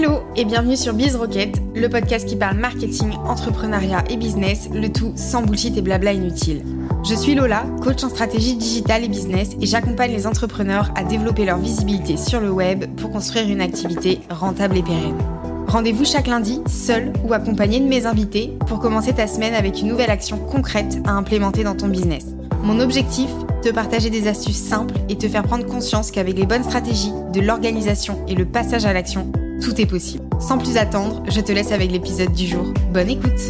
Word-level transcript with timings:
Hello 0.00 0.20
et 0.36 0.44
bienvenue 0.44 0.76
sur 0.76 0.94
Biz 0.94 1.16
Rocket, 1.16 1.60
le 1.74 1.88
podcast 1.88 2.24
qui 2.24 2.36
parle 2.36 2.56
marketing, 2.56 3.10
entrepreneuriat 3.26 4.04
et 4.08 4.16
business, 4.16 4.68
le 4.72 4.92
tout 4.92 5.12
sans 5.16 5.42
bullshit 5.42 5.76
et 5.76 5.82
blabla 5.82 6.12
inutile. 6.12 6.62
Je 7.04 7.16
suis 7.16 7.34
Lola, 7.34 7.64
coach 7.82 8.04
en 8.04 8.08
stratégie 8.08 8.54
digitale 8.54 9.02
et 9.02 9.08
business 9.08 9.56
et 9.60 9.66
j'accompagne 9.66 10.12
les 10.12 10.28
entrepreneurs 10.28 10.92
à 10.94 11.02
développer 11.02 11.44
leur 11.44 11.58
visibilité 11.58 12.16
sur 12.16 12.38
le 12.38 12.48
web 12.48 12.84
pour 12.94 13.10
construire 13.10 13.48
une 13.48 13.60
activité 13.60 14.20
rentable 14.30 14.76
et 14.76 14.82
pérenne. 14.82 15.18
Rendez-vous 15.66 16.04
chaque 16.04 16.28
lundi, 16.28 16.60
seul 16.68 17.12
ou 17.24 17.32
accompagné 17.32 17.80
de 17.80 17.86
mes 17.86 18.06
invités, 18.06 18.56
pour 18.68 18.78
commencer 18.78 19.14
ta 19.14 19.26
semaine 19.26 19.54
avec 19.54 19.80
une 19.80 19.88
nouvelle 19.88 20.10
action 20.10 20.38
concrète 20.38 21.00
à 21.06 21.10
implémenter 21.10 21.64
dans 21.64 21.74
ton 21.74 21.88
business. 21.88 22.24
Mon 22.62 22.78
objectif 22.78 23.30
te 23.62 23.70
partager 23.70 24.10
des 24.10 24.28
astuces 24.28 24.62
simples 24.62 24.94
et 25.08 25.18
te 25.18 25.28
faire 25.28 25.42
prendre 25.42 25.66
conscience 25.66 26.12
qu'avec 26.12 26.38
les 26.38 26.46
bonnes 26.46 26.62
stratégies, 26.62 27.12
de 27.32 27.40
l'organisation 27.40 28.24
et 28.28 28.36
le 28.36 28.44
passage 28.44 28.86
à 28.86 28.92
l'action, 28.92 29.32
tout 29.60 29.80
est 29.80 29.86
possible. 29.86 30.24
Sans 30.40 30.58
plus 30.58 30.76
attendre, 30.76 31.22
je 31.28 31.40
te 31.40 31.52
laisse 31.52 31.72
avec 31.72 31.90
l'épisode 31.90 32.32
du 32.32 32.46
jour. 32.46 32.72
Bonne 32.92 33.10
écoute 33.10 33.40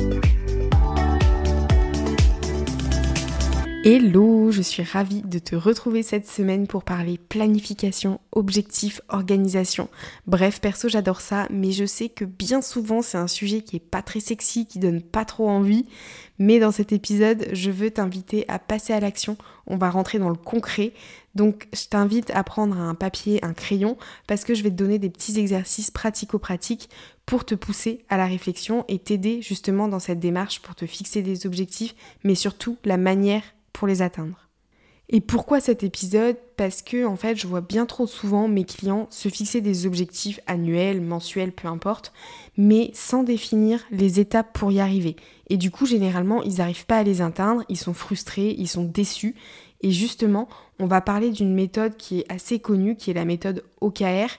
Hello, 3.84 4.50
je 4.50 4.60
suis 4.60 4.82
ravie 4.82 5.22
de 5.22 5.38
te 5.38 5.56
retrouver 5.56 6.02
cette 6.02 6.26
semaine 6.26 6.66
pour 6.66 6.82
parler 6.82 7.16
planification, 7.16 8.20
objectif, 8.32 9.00
organisation. 9.08 9.88
Bref, 10.26 10.60
perso, 10.60 10.88
j'adore 10.88 11.20
ça, 11.20 11.46
mais 11.50 11.70
je 11.70 11.86
sais 11.86 12.08
que 12.08 12.24
bien 12.26 12.60
souvent 12.60 13.00
c'est 13.00 13.16
un 13.16 13.28
sujet 13.28 13.62
qui 13.62 13.76
est 13.76 13.80
pas 13.80 14.02
très 14.02 14.20
sexy, 14.20 14.66
qui 14.66 14.78
donne 14.78 15.00
pas 15.00 15.24
trop 15.24 15.48
envie. 15.48 15.86
Mais 16.38 16.58
dans 16.58 16.72
cet 16.72 16.92
épisode, 16.92 17.48
je 17.52 17.70
veux 17.70 17.90
t'inviter 17.90 18.44
à 18.48 18.58
passer 18.58 18.92
à 18.92 19.00
l'action. 19.00 19.36
On 19.66 19.76
va 19.76 19.90
rentrer 19.90 20.18
dans 20.18 20.28
le 20.28 20.36
concret. 20.36 20.92
Donc, 21.38 21.68
je 21.72 21.86
t'invite 21.86 22.32
à 22.32 22.42
prendre 22.42 22.76
un 22.76 22.96
papier, 22.96 23.38
un 23.44 23.52
crayon, 23.52 23.96
parce 24.26 24.42
que 24.42 24.54
je 24.54 24.64
vais 24.64 24.70
te 24.70 24.74
donner 24.74 24.98
des 24.98 25.08
petits 25.08 25.38
exercices 25.38 25.92
pratico-pratiques 25.92 26.90
pour 27.26 27.44
te 27.44 27.54
pousser 27.54 28.04
à 28.08 28.16
la 28.16 28.26
réflexion 28.26 28.84
et 28.88 28.98
t'aider 28.98 29.40
justement 29.40 29.86
dans 29.86 30.00
cette 30.00 30.18
démarche 30.18 30.60
pour 30.60 30.74
te 30.74 30.84
fixer 30.84 31.22
des 31.22 31.46
objectifs, 31.46 31.94
mais 32.24 32.34
surtout 32.34 32.76
la 32.84 32.96
manière 32.96 33.44
pour 33.72 33.86
les 33.86 34.02
atteindre. 34.02 34.48
Et 35.10 35.20
pourquoi 35.20 35.60
cet 35.60 35.84
épisode? 35.84 36.36
Parce 36.56 36.82
que 36.82 37.06
en 37.06 37.14
fait, 37.14 37.36
je 37.36 37.46
vois 37.46 37.60
bien 37.60 37.86
trop 37.86 38.08
souvent 38.08 38.48
mes 38.48 38.64
clients 38.64 39.06
se 39.10 39.28
fixer 39.28 39.60
des 39.60 39.86
objectifs 39.86 40.40
annuels, 40.48 41.00
mensuels, 41.00 41.52
peu 41.52 41.68
importe, 41.68 42.12
mais 42.56 42.90
sans 42.94 43.22
définir 43.22 43.84
les 43.92 44.18
étapes 44.18 44.52
pour 44.52 44.72
y 44.72 44.80
arriver. 44.80 45.14
Et 45.50 45.56
du 45.56 45.70
coup, 45.70 45.86
généralement, 45.86 46.42
ils 46.42 46.56
n'arrivent 46.56 46.84
pas 46.84 46.98
à 46.98 47.04
les 47.04 47.22
atteindre, 47.22 47.64
ils 47.68 47.78
sont 47.78 47.94
frustrés, 47.94 48.56
ils 48.58 48.66
sont 48.66 48.84
déçus. 48.84 49.36
Et 49.80 49.92
justement, 49.92 50.48
on 50.78 50.86
va 50.86 51.00
parler 51.00 51.30
d'une 51.30 51.54
méthode 51.54 51.96
qui 51.96 52.20
est 52.20 52.32
assez 52.32 52.58
connue, 52.58 52.96
qui 52.96 53.10
est 53.10 53.14
la 53.14 53.24
méthode 53.24 53.64
OKR, 53.80 54.30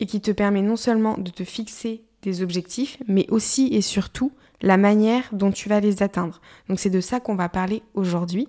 et 0.00 0.06
qui 0.06 0.20
te 0.20 0.30
permet 0.30 0.62
non 0.62 0.76
seulement 0.76 1.18
de 1.18 1.30
te 1.30 1.44
fixer 1.44 2.02
des 2.22 2.42
objectifs, 2.42 2.98
mais 3.06 3.26
aussi 3.30 3.68
et 3.72 3.82
surtout 3.82 4.32
la 4.60 4.76
manière 4.76 5.24
dont 5.32 5.50
tu 5.50 5.68
vas 5.68 5.80
les 5.80 6.02
atteindre. 6.02 6.40
Donc 6.68 6.80
c'est 6.80 6.90
de 6.90 7.00
ça 7.00 7.20
qu'on 7.20 7.36
va 7.36 7.48
parler 7.48 7.82
aujourd'hui. 7.94 8.48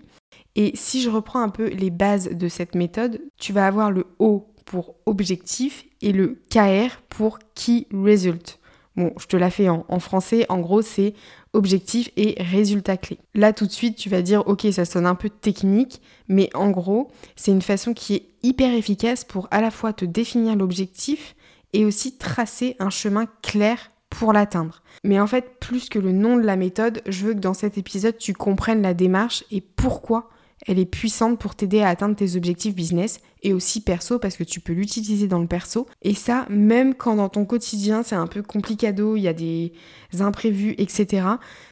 Et 0.55 0.71
si 0.75 1.01
je 1.01 1.09
reprends 1.09 1.41
un 1.41 1.49
peu 1.49 1.69
les 1.69 1.89
bases 1.89 2.29
de 2.29 2.47
cette 2.47 2.75
méthode, 2.75 3.21
tu 3.37 3.53
vas 3.53 3.67
avoir 3.67 3.91
le 3.91 4.05
O 4.19 4.47
pour 4.65 4.95
objectif 5.05 5.85
et 6.01 6.11
le 6.11 6.41
KR 6.49 7.01
pour 7.09 7.39
key 7.55 7.87
result. 7.93 8.58
Bon, 8.99 9.13
je 9.17 9.27
te 9.27 9.37
la 9.37 9.49
fais 9.49 9.69
en, 9.69 9.85
en 9.87 9.99
français, 9.99 10.45
en 10.49 10.59
gros 10.59 10.81
c'est 10.81 11.13
objectif 11.53 12.09
et 12.17 12.35
résultat 12.37 12.97
clé. 12.97 13.17
Là 13.33 13.53
tout 13.53 13.65
de 13.65 13.71
suite 13.71 13.95
tu 13.95 14.09
vas 14.09 14.21
dire 14.21 14.45
ok 14.45 14.67
ça 14.73 14.83
sonne 14.83 15.05
un 15.05 15.15
peu 15.15 15.29
technique, 15.29 16.01
mais 16.27 16.49
en 16.53 16.69
gros 16.69 17.09
c'est 17.37 17.51
une 17.51 17.61
façon 17.61 17.93
qui 17.93 18.15
est 18.15 18.25
hyper 18.43 18.73
efficace 18.73 19.23
pour 19.23 19.47
à 19.51 19.61
la 19.61 19.71
fois 19.71 19.93
te 19.93 20.03
définir 20.03 20.57
l'objectif 20.57 21.37
et 21.71 21.85
aussi 21.85 22.17
tracer 22.17 22.75
un 22.79 22.89
chemin 22.89 23.25
clair 23.41 23.89
pour 24.09 24.33
l'atteindre. 24.33 24.81
Mais 25.05 25.19
en 25.19 25.27
fait, 25.27 25.59
plus 25.61 25.87
que 25.87 25.99
le 25.99 26.11
nom 26.11 26.35
de 26.35 26.41
la 26.41 26.57
méthode, 26.57 27.01
je 27.07 27.25
veux 27.25 27.33
que 27.33 27.39
dans 27.39 27.53
cet 27.53 27.77
épisode, 27.77 28.17
tu 28.17 28.33
comprennes 28.33 28.81
la 28.81 28.93
démarche 28.93 29.45
et 29.49 29.61
pourquoi 29.61 30.29
elle 30.67 30.79
est 30.79 30.85
puissante 30.85 31.39
pour 31.39 31.55
t'aider 31.55 31.81
à 31.81 31.89
atteindre 31.89 32.15
tes 32.15 32.35
objectifs 32.35 32.75
business 32.75 33.19
et 33.43 33.53
aussi 33.53 33.81
perso 33.81 34.19
parce 34.19 34.37
que 34.37 34.43
tu 34.43 34.59
peux 34.59 34.73
l'utiliser 34.73 35.27
dans 35.27 35.39
le 35.39 35.47
perso. 35.47 35.87
Et 36.01 36.13
ça, 36.13 36.45
même 36.49 36.93
quand 36.93 37.15
dans 37.15 37.29
ton 37.29 37.45
quotidien 37.45 38.03
c'est 38.03 38.15
un 38.15 38.27
peu 38.27 38.41
complicado, 38.41 39.15
il 39.15 39.21
y 39.21 39.27
a 39.27 39.33
des 39.33 39.71
imprévus, 40.19 40.75
etc. 40.77 41.25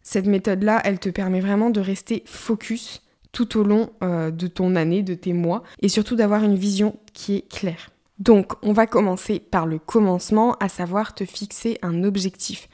Cette 0.04 0.28
méthode-là, 0.28 0.82
elle 0.84 1.00
te 1.00 1.10
permet 1.10 1.42
vraiment 1.42 1.70
de 1.70 1.82
rester 1.82 2.24
focus 2.26 3.02
tout 3.32 3.60
au 3.60 3.64
long 3.64 3.92
euh, 4.04 4.32
de 4.32 4.48
ton 4.48 4.76
année, 4.76 5.04
de 5.04 5.14
tes 5.14 5.34
mois, 5.34 5.64
et 5.82 5.90
surtout 5.90 6.16
d'avoir 6.16 6.44
une 6.44 6.56
vision 6.56 6.98
qui 7.14 7.36
est 7.36 7.48
claire. 7.50 7.92
Donc, 8.20 8.54
on 8.64 8.74
va 8.74 8.88
commencer 8.88 9.40
par 9.40 9.68
le 9.68 9.78
commencement, 9.78 10.54
à 10.60 10.70
savoir 10.70 11.14
te 11.14 11.24
fixer 11.24 11.78
un 11.84 12.04
objectif. 12.04 12.68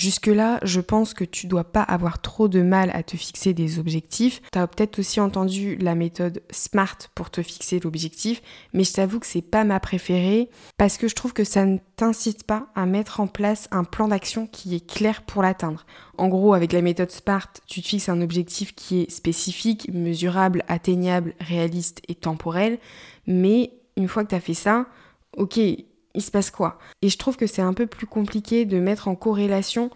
Jusque-là, 0.00 0.60
je 0.62 0.80
pense 0.80 1.12
que 1.12 1.24
tu 1.24 1.46
dois 1.46 1.64
pas 1.64 1.82
avoir 1.82 2.22
trop 2.22 2.48
de 2.48 2.62
mal 2.62 2.90
à 2.94 3.02
te 3.02 3.18
fixer 3.18 3.52
des 3.52 3.78
objectifs. 3.78 4.40
Tu 4.50 4.58
as 4.58 4.66
peut-être 4.66 4.98
aussi 4.98 5.20
entendu 5.20 5.76
la 5.76 5.94
méthode 5.94 6.42
SMART 6.50 6.96
pour 7.14 7.28
te 7.28 7.42
fixer 7.42 7.80
l'objectif, 7.80 8.40
mais 8.72 8.84
je 8.84 8.94
t'avoue 8.94 9.20
que 9.20 9.26
c'est 9.26 9.42
pas 9.42 9.62
ma 9.62 9.78
préférée 9.78 10.48
parce 10.78 10.96
que 10.96 11.06
je 11.06 11.14
trouve 11.14 11.34
que 11.34 11.44
ça 11.44 11.66
ne 11.66 11.76
t'incite 11.96 12.44
pas 12.44 12.68
à 12.74 12.86
mettre 12.86 13.20
en 13.20 13.26
place 13.26 13.68
un 13.72 13.84
plan 13.84 14.08
d'action 14.08 14.46
qui 14.46 14.74
est 14.74 14.90
clair 14.90 15.20
pour 15.20 15.42
l'atteindre. 15.42 15.84
En 16.16 16.28
gros, 16.28 16.54
avec 16.54 16.72
la 16.72 16.80
méthode 16.80 17.10
SMART, 17.10 17.52
tu 17.66 17.82
te 17.82 17.88
fixes 17.88 18.08
un 18.08 18.22
objectif 18.22 18.74
qui 18.74 19.02
est 19.02 19.10
spécifique, 19.10 19.90
mesurable, 19.92 20.64
atteignable, 20.66 21.34
réaliste 21.40 22.00
et 22.08 22.14
temporel, 22.14 22.78
mais 23.26 23.74
une 23.98 24.08
fois 24.08 24.24
que 24.24 24.30
tu 24.30 24.34
as 24.34 24.40
fait 24.40 24.54
ça, 24.54 24.86
ok, 25.36 25.60
il 26.14 26.22
se 26.22 26.30
passe 26.30 26.50
quoi? 26.50 26.78
Et 27.02 27.08
je 27.08 27.18
trouve 27.18 27.36
que 27.36 27.46
c'est 27.46 27.62
un 27.62 27.72
peu 27.72 27.86
plus 27.86 28.06
compliqué 28.06 28.64
de 28.64 28.78
mettre 28.78 29.08
en 29.08 29.14
corrélation 29.14 29.90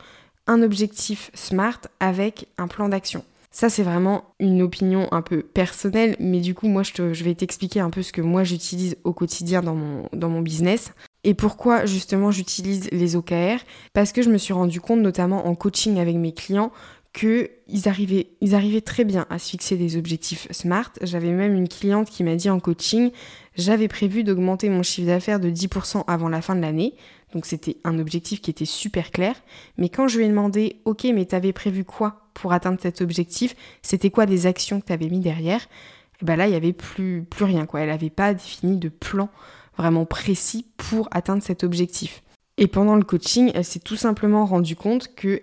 un 0.46 0.62
objectif 0.62 1.30
SMART 1.34 1.80
avec 2.00 2.48
un 2.58 2.68
plan 2.68 2.88
d'action. 2.88 3.24
Ça, 3.50 3.70
c'est 3.70 3.84
vraiment 3.84 4.24
une 4.40 4.62
opinion 4.62 5.06
un 5.12 5.22
peu 5.22 5.42
personnelle, 5.42 6.16
mais 6.18 6.40
du 6.40 6.54
coup, 6.54 6.66
moi, 6.66 6.82
je, 6.82 7.22
vais 7.22 7.36
t'expliquer 7.36 7.78
un 7.78 7.88
peu 7.88 8.02
ce 8.02 8.12
que 8.12 8.20
moi 8.20 8.42
j'utilise 8.42 8.96
au 9.04 9.12
quotidien 9.12 9.62
dans 9.62 9.76
mon, 9.76 10.08
dans 10.12 10.28
mon 10.28 10.42
business. 10.42 10.92
Et 11.22 11.34
pourquoi 11.34 11.86
justement 11.86 12.32
j'utilise 12.32 12.88
les 12.90 13.14
OKR 13.14 13.62
Parce 13.92 14.10
que 14.10 14.22
je 14.22 14.30
me 14.30 14.38
suis 14.38 14.52
rendu 14.52 14.80
compte, 14.80 15.00
notamment 15.00 15.46
en 15.46 15.54
coaching 15.54 16.00
avec 16.00 16.16
mes 16.16 16.34
clients, 16.34 16.72
qu'ils 17.14 17.88
arrivaient, 17.88 18.26
ils 18.40 18.54
arrivaient 18.54 18.80
très 18.80 19.04
bien 19.04 19.24
à 19.30 19.38
se 19.38 19.50
fixer 19.50 19.76
des 19.76 19.96
objectifs 19.96 20.48
SMART. 20.50 20.90
J'avais 21.00 21.30
même 21.30 21.54
une 21.54 21.68
cliente 21.68 22.10
qui 22.10 22.24
m'a 22.24 22.34
dit 22.34 22.50
en 22.50 22.60
coaching, 22.60 23.10
j'avais 23.56 23.88
prévu 23.88 24.24
d'augmenter 24.24 24.68
mon 24.68 24.82
chiffre 24.82 25.06
d'affaires 25.06 25.40
de 25.40 25.48
10% 25.48 26.04
avant 26.06 26.28
la 26.28 26.42
fin 26.42 26.56
de 26.56 26.60
l'année. 26.60 26.94
Donc 27.32 27.46
c'était 27.46 27.78
un 27.84 27.98
objectif 27.98 28.40
qui 28.40 28.50
était 28.50 28.64
super 28.64 29.12
clair. 29.12 29.36
Mais 29.78 29.88
quand 29.88 30.08
je 30.08 30.18
lui 30.18 30.24
ai 30.24 30.28
demandé, 30.28 30.80
ok, 30.84 31.04
mais 31.14 31.24
t'avais 31.24 31.52
prévu 31.52 31.84
quoi 31.84 32.28
pour 32.34 32.52
atteindre 32.52 32.78
cet 32.82 33.00
objectif? 33.00 33.54
C'était 33.80 34.10
quoi 34.10 34.26
les 34.26 34.46
actions 34.46 34.80
que 34.80 34.86
t'avais 34.86 35.08
mis 35.08 35.20
derrière? 35.20 35.62
Et 35.62 36.18
eh 36.22 36.24
ben 36.26 36.36
là, 36.36 36.46
il 36.46 36.50
n'y 36.50 36.56
avait 36.56 36.72
plus, 36.72 37.24
plus 37.28 37.44
rien. 37.44 37.66
Quoi. 37.66 37.80
Elle 37.80 37.88
n'avait 37.88 38.10
pas 38.10 38.34
défini 38.34 38.76
de 38.78 38.88
plan 38.88 39.28
vraiment 39.76 40.04
précis 40.04 40.66
pour 40.76 41.08
atteindre 41.12 41.42
cet 41.42 41.64
objectif. 41.64 42.23
Et 42.56 42.68
pendant 42.68 42.94
le 42.94 43.02
coaching, 43.02 43.50
elle 43.54 43.64
s'est 43.64 43.80
tout 43.80 43.96
simplement 43.96 44.46
rendue 44.46 44.76
compte 44.76 45.12
que 45.16 45.42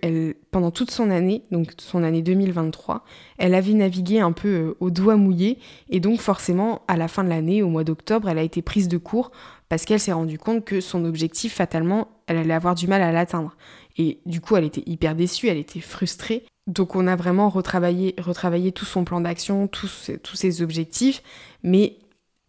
pendant 0.49 0.71
toute 0.71 0.91
son 0.91 1.11
année, 1.11 1.43
donc 1.51 1.73
son 1.77 2.03
année 2.03 2.21
2023, 2.21 3.03
elle 3.37 3.53
avait 3.53 3.73
navigué 3.73 4.21
un 4.21 4.31
peu 4.31 4.47
euh, 4.47 4.77
au 4.79 4.91
doigt 4.91 5.17
mouillé 5.17 5.59
et 5.89 5.99
donc 5.99 6.21
forcément 6.21 6.83
à 6.87 6.95
la 6.95 7.09
fin 7.09 7.25
de 7.25 7.29
l'année, 7.29 7.63
au 7.63 7.67
mois 7.67 7.83
d'octobre, 7.83 8.29
elle 8.29 8.37
a 8.37 8.43
été 8.43 8.61
prise 8.61 8.87
de 8.87 8.97
court 8.97 9.31
parce 9.67 9.83
qu'elle 9.83 9.99
s'est 9.99 10.13
rendue 10.13 10.37
compte 10.37 10.63
que 10.63 10.79
son 10.79 11.03
objectif, 11.03 11.55
fatalement, 11.55 12.07
elle 12.27 12.37
allait 12.37 12.53
avoir 12.53 12.75
du 12.75 12.87
mal 12.87 13.01
à 13.01 13.11
l'atteindre. 13.11 13.57
Et 13.97 14.19
du 14.25 14.39
coup, 14.39 14.55
elle 14.55 14.63
était 14.63 14.83
hyper 14.85 15.13
déçue, 15.13 15.49
elle 15.49 15.57
était 15.57 15.81
frustrée. 15.81 16.45
Donc 16.67 16.95
on 16.95 17.07
a 17.07 17.17
vraiment 17.17 17.49
retravaillé, 17.49 18.15
retravaillé 18.19 18.71
tout 18.71 18.85
son 18.85 19.03
plan 19.03 19.19
d'action, 19.19 19.67
tous 19.67 20.09
ses 20.33 20.61
objectifs. 20.61 21.23
Mais 21.63 21.97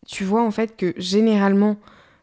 tu 0.07 0.23
vois 0.23 0.45
en 0.45 0.53
fait 0.53 0.77
que 0.77 0.95
généralement, 0.99 1.79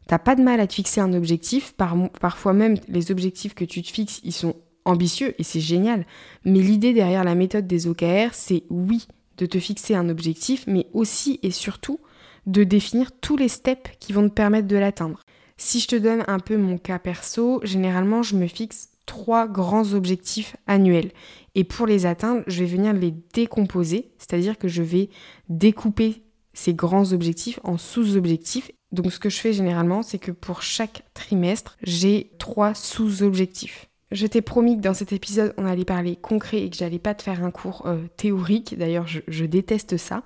T'as 0.10 0.18
pas 0.18 0.36
de 0.36 0.42
mal 0.42 0.60
à 0.60 0.66
te 0.66 0.74
fixer 0.74 1.02
un 1.02 1.14
objectif, 1.14 1.76
parfois 1.76 2.54
même 2.54 2.78
les 2.88 3.12
objectifs 3.12 3.54
que 3.54 3.64
tu 3.64 3.84
te 3.84 3.92
fixes, 3.92 4.22
ils 4.24 4.34
sont 4.34 4.56
ambitieux 4.84 5.36
et 5.38 5.44
c'est 5.44 5.60
génial. 5.60 6.04
Mais 6.46 6.62
l'idée 6.62 6.94
derrière 6.94 7.24
la 7.24 7.36
méthode 7.36 7.68
des 7.68 7.86
OKR, 7.86 8.34
c'est 8.34 8.64
oui, 8.72 9.08
de 9.38 9.46
te 9.46 9.60
fixer 9.60 9.94
un 9.94 10.10
objectif, 10.10 10.64
mais 10.66 10.88
aussi 10.94 11.40
et 11.44 11.52
surtout 11.52 12.00
de 12.48 12.64
définir 12.64 13.12
tous 13.22 13.38
les 13.38 13.50
steps 13.50 13.92
qui 14.00 14.12
vont 14.12 14.28
te 14.28 14.34
permettre 14.34 14.68
de 14.68 14.78
l'atteindre. 14.78 15.22
Si 15.58 15.80
je 15.80 15.88
te 15.90 15.96
donne 15.96 16.24
un 16.26 16.40
peu 16.40 16.58
mon 16.58 16.80
cas 16.80 16.98
perso, 16.98 17.62
généralement 17.64 18.24
je 18.24 18.36
me 18.36 18.48
fixe 18.48 18.90
trois 19.06 19.48
grands 19.48 19.94
objectifs 19.94 20.56
annuels. 20.66 21.12
Et 21.54 21.64
pour 21.64 21.86
les 21.86 22.08
atteindre, 22.08 22.42
je 22.48 22.64
vais 22.64 22.66
venir 22.66 22.94
les 22.94 23.14
décomposer, 23.36 24.10
c'est-à-dire 24.18 24.58
que 24.58 24.70
je 24.70 24.82
vais 24.82 25.12
découper 25.50 26.24
ces 26.54 26.74
grands 26.74 27.14
objectifs 27.14 27.60
en 27.64 27.78
sous-objectifs 27.78 28.72
donc 28.92 29.12
ce 29.12 29.20
que 29.20 29.30
je 29.30 29.40
fais 29.40 29.54
généralement, 29.54 30.02
c'est 30.02 30.20
que 30.20 30.32
pour 30.32 30.62
chaque 30.62 31.04
trimestre, 31.14 31.78
j'ai 31.84 32.32
trois 32.40 32.74
sous-objectifs. 32.74 33.90
Je 34.12 34.26
t'ai 34.26 34.42
promis 34.42 34.76
que 34.76 34.82
dans 34.82 34.96
cet 34.96 35.14
épisode, 35.14 35.54
on 35.58 35.68
allait 35.68 35.86
parler 35.86 36.16
concret 36.16 36.64
et 36.64 36.70
que 36.72 36.76
j'allais 36.76 36.98
pas 36.98 37.14
te 37.14 37.22
faire 37.22 37.44
un 37.44 37.52
cours 37.52 37.84
euh, 37.86 38.08
théorique. 38.18 38.76
D'ailleurs, 38.76 39.06
je, 39.06 39.46
déteste 39.46 39.98
ça. 39.98 40.24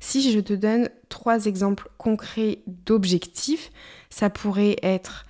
Si 0.00 0.32
je 0.32 0.40
te 0.40 0.54
donne 0.54 0.88
trois 1.10 1.44
exemples 1.44 1.90
concrets 1.98 2.60
d'objectifs, 2.66 3.70
ça 4.08 4.30
pourrait 4.30 4.76
être 4.82 5.26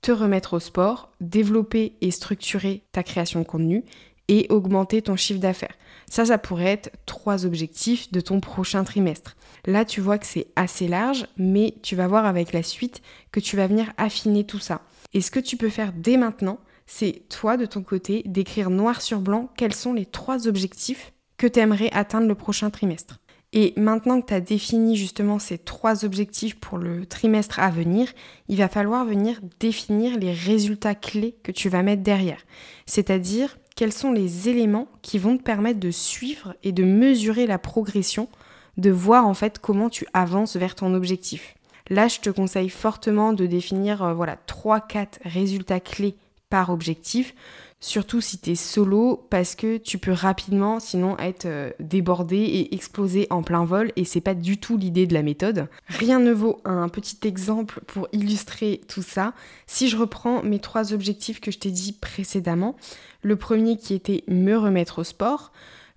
te 0.00 0.12
remettre 0.12 0.54
au 0.54 0.60
sport, 0.60 1.10
développer 1.20 1.96
et 2.00 2.12
structurer 2.12 2.84
ta 2.92 3.02
création 3.02 3.40
de 3.40 3.44
contenu 3.44 3.84
et 4.28 4.46
augmenter 4.48 5.02
ton 5.02 5.16
chiffre 5.16 5.40
d'affaires. 5.40 5.74
Ça, 6.10 6.26
ça 6.26 6.36
pourrait 6.36 6.64
être 6.64 6.90
trois 7.06 7.46
objectifs 7.46 8.12
de 8.12 8.20
ton 8.20 8.40
prochain 8.40 8.84
trimestre. 8.84 9.36
Là, 9.64 9.86
tu 9.86 10.02
vois 10.02 10.18
que 10.18 10.26
c'est 10.26 10.48
assez 10.56 10.88
large, 10.88 11.26
mais 11.38 11.74
tu 11.82 11.96
vas 11.96 12.08
voir 12.08 12.26
avec 12.26 12.52
la 12.52 12.62
suite 12.62 13.00
que 13.32 13.40
tu 13.40 13.56
vas 13.56 13.68
venir 13.68 13.92
affiner 13.96 14.44
tout 14.44 14.58
ça. 14.58 14.82
Et 15.14 15.22
ce 15.22 15.30
que 15.30 15.40
tu 15.40 15.56
peux 15.56 15.70
faire 15.70 15.92
dès 15.94 16.18
maintenant, 16.18 16.58
c'est 16.86 17.22
toi, 17.28 17.56
de 17.56 17.64
ton 17.64 17.82
côté, 17.82 18.22
d'écrire 18.26 18.70
noir 18.70 19.00
sur 19.00 19.20
blanc 19.20 19.48
quels 19.56 19.74
sont 19.74 19.92
les 19.92 20.04
trois 20.04 20.48
objectifs 20.48 21.12
que 21.36 21.46
tu 21.46 21.60
aimerais 21.60 21.90
atteindre 21.92 22.26
le 22.26 22.34
prochain 22.34 22.70
trimestre. 22.70 23.20
Et 23.52 23.72
maintenant 23.76 24.20
que 24.20 24.26
tu 24.26 24.34
as 24.34 24.40
défini 24.40 24.96
justement 24.96 25.38
ces 25.38 25.58
trois 25.58 26.04
objectifs 26.04 26.58
pour 26.58 26.78
le 26.78 27.06
trimestre 27.06 27.58
à 27.58 27.70
venir, 27.70 28.08
il 28.48 28.58
va 28.58 28.68
falloir 28.68 29.04
venir 29.04 29.40
définir 29.58 30.18
les 30.18 30.32
résultats 30.32 30.94
clés 30.94 31.36
que 31.42 31.50
tu 31.50 31.68
vas 31.68 31.82
mettre 31.82 32.02
derrière. 32.02 32.42
C'est-à-dire 32.86 33.56
quels 33.80 33.94
sont 33.94 34.12
les 34.12 34.50
éléments 34.50 34.88
qui 35.00 35.16
vont 35.16 35.38
te 35.38 35.42
permettre 35.42 35.80
de 35.80 35.90
suivre 35.90 36.54
et 36.62 36.70
de 36.70 36.84
mesurer 36.84 37.46
la 37.46 37.56
progression, 37.56 38.28
de 38.76 38.90
voir 38.90 39.26
en 39.26 39.32
fait 39.32 39.58
comment 39.58 39.88
tu 39.88 40.06
avances 40.12 40.56
vers 40.56 40.74
ton 40.74 40.92
objectif. 40.92 41.54
Là, 41.88 42.06
je 42.06 42.20
te 42.20 42.28
conseille 42.28 42.68
fortement 42.68 43.32
de 43.32 43.46
définir 43.46 44.02
euh, 44.02 44.12
voilà 44.12 44.36
3 44.46 44.80
4 44.80 45.20
résultats 45.24 45.80
clés 45.80 46.14
par 46.50 46.68
objectif 46.68 47.34
surtout 47.80 48.20
si 48.20 48.38
tu 48.38 48.50
es 48.50 48.54
solo 48.54 49.26
parce 49.30 49.54
que 49.54 49.78
tu 49.78 49.98
peux 49.98 50.12
rapidement 50.12 50.80
sinon 50.80 51.18
être 51.18 51.46
euh, 51.46 51.70
débordé 51.80 52.36
et 52.36 52.74
exploser 52.74 53.26
en 53.30 53.42
plein 53.42 53.64
vol 53.64 53.90
et 53.96 54.04
c'est 54.04 54.20
pas 54.20 54.34
du 54.34 54.58
tout 54.58 54.76
l'idée 54.76 55.06
de 55.06 55.14
la 55.14 55.22
méthode. 55.22 55.66
Rien 55.88 56.18
ne 56.18 56.32
vaut 56.32 56.60
un 56.64 56.88
petit 56.88 57.18
exemple 57.26 57.80
pour 57.86 58.08
illustrer 58.12 58.82
tout 58.86 59.02
ça. 59.02 59.32
Si 59.66 59.88
je 59.88 59.96
reprends 59.96 60.42
mes 60.42 60.58
trois 60.58 60.92
objectifs 60.92 61.40
que 61.40 61.50
je 61.50 61.58
t'ai 61.58 61.70
dit 61.70 61.94
précédemment, 61.94 62.76
le 63.22 63.36
premier 63.36 63.78
qui 63.78 63.94
était 63.94 64.24
me 64.28 64.56
remettre 64.56 65.00
au 65.00 65.04
sport, 65.04 65.50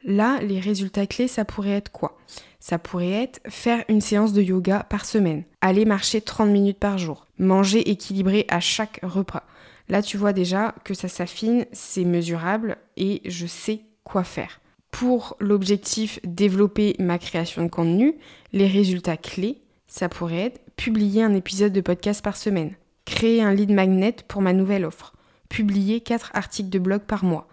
là 0.05 0.39
les 0.41 0.61
résultats 0.61 1.07
clés 1.07 1.27
ça 1.27 1.43
pourrait 1.43 1.71
être 1.71 1.91
quoi? 1.91 2.17
Ça 2.61 2.79
pourrait 2.79 3.11
être 3.11 3.41
faire 3.49 3.83
une 3.89 3.99
séance 3.99 4.31
de 4.31 4.41
yoga 4.41 4.85
par 4.89 5.03
semaine, 5.03 5.43
aller 5.59 5.83
marcher 5.83 6.21
30 6.21 6.49
minutes 6.49 6.79
par 6.79 6.97
jour, 6.97 7.27
manger 7.37 7.89
équilibré 7.89 8.45
à 8.47 8.61
chaque 8.61 9.01
repas, 9.03 9.43
Là, 9.89 10.01
tu 10.01 10.17
vois 10.17 10.33
déjà 10.33 10.73
que 10.83 10.93
ça 10.93 11.07
s'affine, 11.07 11.65
c'est 11.71 12.05
mesurable 12.05 12.77
et 12.97 13.21
je 13.25 13.45
sais 13.45 13.81
quoi 14.03 14.23
faire. 14.23 14.61
Pour 14.91 15.35
l'objectif 15.39 16.19
développer 16.23 16.95
ma 16.99 17.17
création 17.17 17.63
de 17.63 17.69
contenu, 17.69 18.15
les 18.51 18.67
résultats 18.67 19.17
clés, 19.17 19.61
ça 19.87 20.09
pourrait 20.09 20.41
être 20.41 20.61
publier 20.75 21.23
un 21.23 21.33
épisode 21.33 21.73
de 21.73 21.81
podcast 21.81 22.23
par 22.23 22.37
semaine, 22.37 22.75
créer 23.05 23.41
un 23.41 23.53
lead 23.53 23.71
magnet 23.71 24.15
pour 24.27 24.41
ma 24.41 24.53
nouvelle 24.53 24.85
offre, 24.85 25.13
publier 25.49 26.01
4 26.01 26.31
articles 26.33 26.69
de 26.69 26.79
blog 26.79 27.01
par 27.01 27.23
mois. 27.23 27.47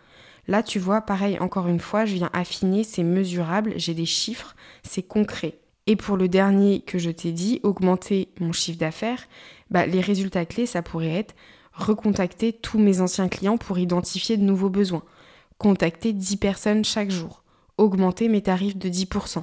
Là, 0.48 0.62
tu 0.62 0.78
vois, 0.78 1.02
pareil, 1.02 1.38
encore 1.38 1.68
une 1.68 1.80
fois, 1.80 2.04
je 2.04 2.14
viens 2.14 2.30
affiner, 2.32 2.84
c'est 2.84 3.02
mesurable, 3.02 3.74
j'ai 3.76 3.94
des 3.94 4.06
chiffres, 4.06 4.56
c'est 4.82 5.02
concret. 5.02 5.58
Et 5.86 5.96
pour 5.96 6.16
le 6.16 6.28
dernier 6.28 6.80
que 6.80 6.98
je 6.98 7.10
t'ai 7.10 7.32
dit, 7.32 7.60
augmenter 7.62 8.28
mon 8.38 8.52
chiffre 8.52 8.78
d'affaires, 8.78 9.28
bah, 9.70 9.86
les 9.86 10.00
résultats 10.00 10.46
clés, 10.46 10.66
ça 10.66 10.82
pourrait 10.82 11.10
être 11.10 11.34
recontacter 11.82 12.52
tous 12.52 12.78
mes 12.78 13.00
anciens 13.00 13.28
clients 13.28 13.58
pour 13.58 13.78
identifier 13.78 14.36
de 14.36 14.42
nouveaux 14.42 14.70
besoins, 14.70 15.02
contacter 15.58 16.12
10 16.12 16.36
personnes 16.36 16.84
chaque 16.84 17.10
jour, 17.10 17.42
augmenter 17.78 18.28
mes 18.28 18.42
tarifs 18.42 18.76
de 18.76 18.88
10%. 18.88 19.42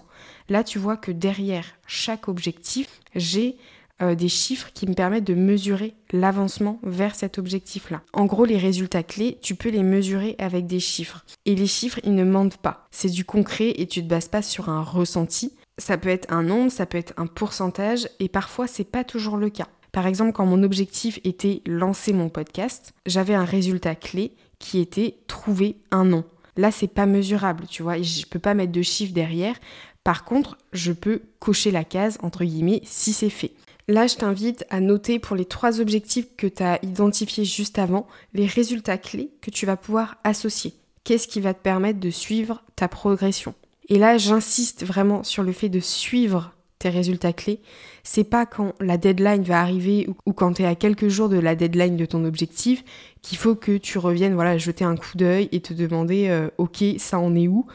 Là, 0.49 0.63
tu 0.63 0.79
vois 0.79 0.97
que 0.97 1.11
derrière 1.11 1.65
chaque 1.87 2.27
objectif, 2.27 3.01
j'ai 3.15 3.57
euh, 4.01 4.13
des 4.13 4.29
chiffres 4.29 4.69
qui 4.73 4.85
me 4.87 4.93
permettent 4.93 5.23
de 5.23 5.33
mesurer 5.33 5.95
l'avancement 6.11 6.79
vers 6.83 7.15
cet 7.15 7.39
objectif-là. 7.39 8.01
En 8.13 8.25
gros, 8.25 8.45
les 8.45 8.57
résultats 8.57 9.01
clés, 9.01 9.39
tu 9.41 9.55
peux 9.55 9.69
les 9.69 9.81
mesurer 9.81 10.35
avec 10.37 10.67
des 10.67 10.79
chiffres. 10.79 11.25
Et 11.45 11.55
les 11.55 11.65
chiffres, 11.65 11.99
ils 12.03 12.13
ne 12.13 12.23
mentent 12.23 12.57
pas. 12.57 12.87
C'est 12.91 13.09
du 13.09 13.25
concret 13.25 13.73
et 13.75 13.87
tu 13.87 14.03
te 14.03 14.07
bases 14.07 14.27
pas 14.27 14.43
sur 14.43 14.69
un 14.69 14.83
ressenti. 14.83 15.53
Ça 15.79 15.97
peut 15.97 16.09
être 16.09 16.31
un 16.31 16.43
nombre, 16.43 16.71
ça 16.71 16.85
peut 16.85 16.97
être 16.97 17.13
un 17.17 17.25
pourcentage, 17.27 18.07
et 18.19 18.29
parfois 18.29 18.67
c'est 18.67 18.83
pas 18.83 19.03
toujours 19.03 19.37
le 19.37 19.49
cas. 19.49 19.67
Par 19.97 20.05
exemple, 20.05 20.31
quand 20.31 20.45
mon 20.45 20.61
objectif 20.61 21.19
était 21.23 21.63
lancer 21.65 22.13
mon 22.13 22.29
podcast, 22.29 22.94
j'avais 23.07 23.33
un 23.33 23.45
résultat 23.45 23.95
clé 23.95 24.31
qui 24.59 24.77
était 24.77 25.17
trouver 25.25 25.77
un 25.89 26.05
nom. 26.05 26.23
Là, 26.55 26.69
c'est 26.69 26.85
pas 26.85 27.07
mesurable, 27.07 27.65
tu 27.67 27.81
vois, 27.81 27.99
je 27.99 28.23
peux 28.27 28.38
pas 28.38 28.53
mettre 28.53 28.71
de 28.71 28.83
chiffre 28.83 29.15
derrière. 29.15 29.55
Par 30.03 30.23
contre, 30.23 30.55
je 30.71 30.91
peux 30.91 31.23
cocher 31.39 31.71
la 31.71 31.83
case 31.83 32.19
entre 32.21 32.45
guillemets 32.45 32.81
si 32.83 33.11
c'est 33.11 33.31
fait. 33.31 33.53
Là, 33.88 34.05
je 34.05 34.17
t'invite 34.17 34.67
à 34.69 34.81
noter 34.81 35.17
pour 35.17 35.35
les 35.35 35.45
trois 35.45 35.81
objectifs 35.81 36.27
que 36.38 36.45
tu 36.45 36.61
as 36.61 36.77
identifiés 36.85 37.44
juste 37.44 37.79
avant, 37.79 38.05
les 38.35 38.45
résultats 38.45 38.99
clés 38.99 39.31
que 39.41 39.49
tu 39.49 39.65
vas 39.65 39.77
pouvoir 39.77 40.17
associer. 40.23 40.75
Qu'est-ce 41.05 41.27
qui 41.27 41.41
va 41.41 41.55
te 41.55 41.63
permettre 41.63 41.99
de 41.99 42.11
suivre 42.11 42.61
ta 42.75 42.88
progression? 42.88 43.55
Et 43.89 43.97
là, 43.97 44.19
j'insiste 44.19 44.85
vraiment 44.85 45.23
sur 45.23 45.41
le 45.41 45.53
fait 45.53 45.69
de 45.69 45.79
suivre 45.79 46.51
tes 46.79 46.89
résultats 46.89 47.33
clés, 47.33 47.59
c'est 48.03 48.24
pas 48.24 48.45
quand 48.45 48.74
la 48.79 48.97
deadline 48.97 49.44
va 49.44 49.62
arriver 49.62 50.07
ou, 50.25 50.33
quand 50.33 50.53
tu 50.53 50.63
à 50.63 50.75
quelques 50.75 51.07
jours 51.07 51.29
de 51.29 51.39
la 51.39 51.56
deadline 51.56 51.97
de 51.97 52.06
ton 52.06 52.24
objectif 52.25 52.83
qu'il 53.21 53.38
faut 53.38 53.56
que 53.56 53.77
tu 53.77 53.97
reviennes 53.97 54.33
voilà, 54.33 54.57
jeter 54.57 54.85
un 54.85 54.95
coup 54.95 55.15
d'œil 55.18 55.50
et 55.51 55.59
te 55.59 55.74
demander 55.74 56.27
euh, 56.29 56.50
OK, 56.57 56.83
ça 56.97 57.19
en 57.19 57.35
est 57.35 57.47
où? 57.47 57.65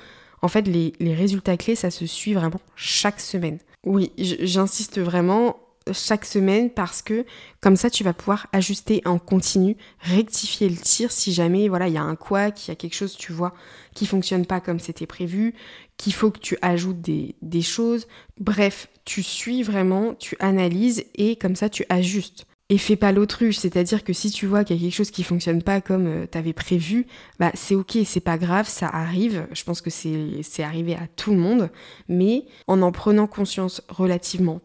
En 0.40 0.48
fait, 0.48 0.66
les, 0.66 0.92
les 0.98 1.14
résultats 1.14 1.56
clés, 1.56 1.76
ça 1.76 1.90
se 1.90 2.06
suit 2.06 2.34
vraiment 2.34 2.60
chaque 2.74 3.20
semaine. 3.20 3.58
Oui, 3.84 4.12
j'insiste 4.18 5.00
vraiment, 5.00 5.56
chaque 5.92 6.24
semaine 6.24 6.70
parce 6.70 7.02
que 7.02 7.24
comme 7.60 7.76
ça 7.76 7.90
tu 7.90 8.04
vas 8.04 8.12
pouvoir 8.12 8.46
ajuster 8.52 9.02
en 9.04 9.18
continu, 9.18 9.76
rectifier 10.00 10.68
le 10.68 10.76
tir 10.76 11.10
si 11.10 11.32
jamais 11.32 11.68
voilà, 11.68 11.88
il 11.88 11.94
y 11.94 11.98
a 11.98 12.02
un 12.02 12.16
quoi, 12.16 12.50
qu'il 12.50 12.70
y 12.70 12.72
a 12.72 12.76
quelque 12.76 12.94
chose 12.94 13.16
tu 13.16 13.32
vois 13.32 13.54
qui 13.94 14.06
fonctionne 14.06 14.46
pas 14.46 14.60
comme 14.60 14.78
c'était 14.78 15.06
prévu, 15.06 15.54
qu'il 15.96 16.12
faut 16.12 16.30
que 16.30 16.38
tu 16.38 16.56
ajoutes 16.62 17.00
des, 17.00 17.36
des 17.42 17.62
choses. 17.62 18.06
Bref, 18.40 18.88
tu 19.04 19.22
suis 19.22 19.62
vraiment, 19.62 20.14
tu 20.14 20.36
analyses 20.40 21.04
et 21.14 21.36
comme 21.36 21.56
ça 21.56 21.68
tu 21.68 21.84
ajustes. 21.88 22.46
Et 22.68 22.78
fais 22.78 22.96
pas 22.96 23.12
l'autruche, 23.12 23.58
c'est-à-dire 23.58 24.02
que 24.02 24.14
si 24.14 24.30
tu 24.30 24.46
vois 24.46 24.64
qu'il 24.64 24.76
y 24.76 24.78
a 24.78 24.82
quelque 24.82 24.96
chose 24.96 25.10
qui 25.10 25.24
fonctionne 25.24 25.62
pas 25.62 25.82
comme 25.82 26.06
euh, 26.06 26.26
tu 26.30 26.38
avais 26.38 26.54
prévu, 26.54 27.06
bah 27.38 27.50
c'est 27.52 27.74
ok, 27.74 27.98
c'est 28.06 28.20
pas 28.20 28.38
grave, 28.38 28.66
ça 28.66 28.88
arrive, 28.88 29.46
je 29.52 29.62
pense 29.64 29.82
que 29.82 29.90
c'est 29.90 30.62
arrivé 30.62 30.94
à 30.94 31.06
tout 31.16 31.32
le 31.32 31.36
monde, 31.36 31.68
mais 32.08 32.46
en 32.68 32.80
en 32.80 32.90
prenant 32.90 33.26
conscience 33.26 33.82
relativement 33.90 34.62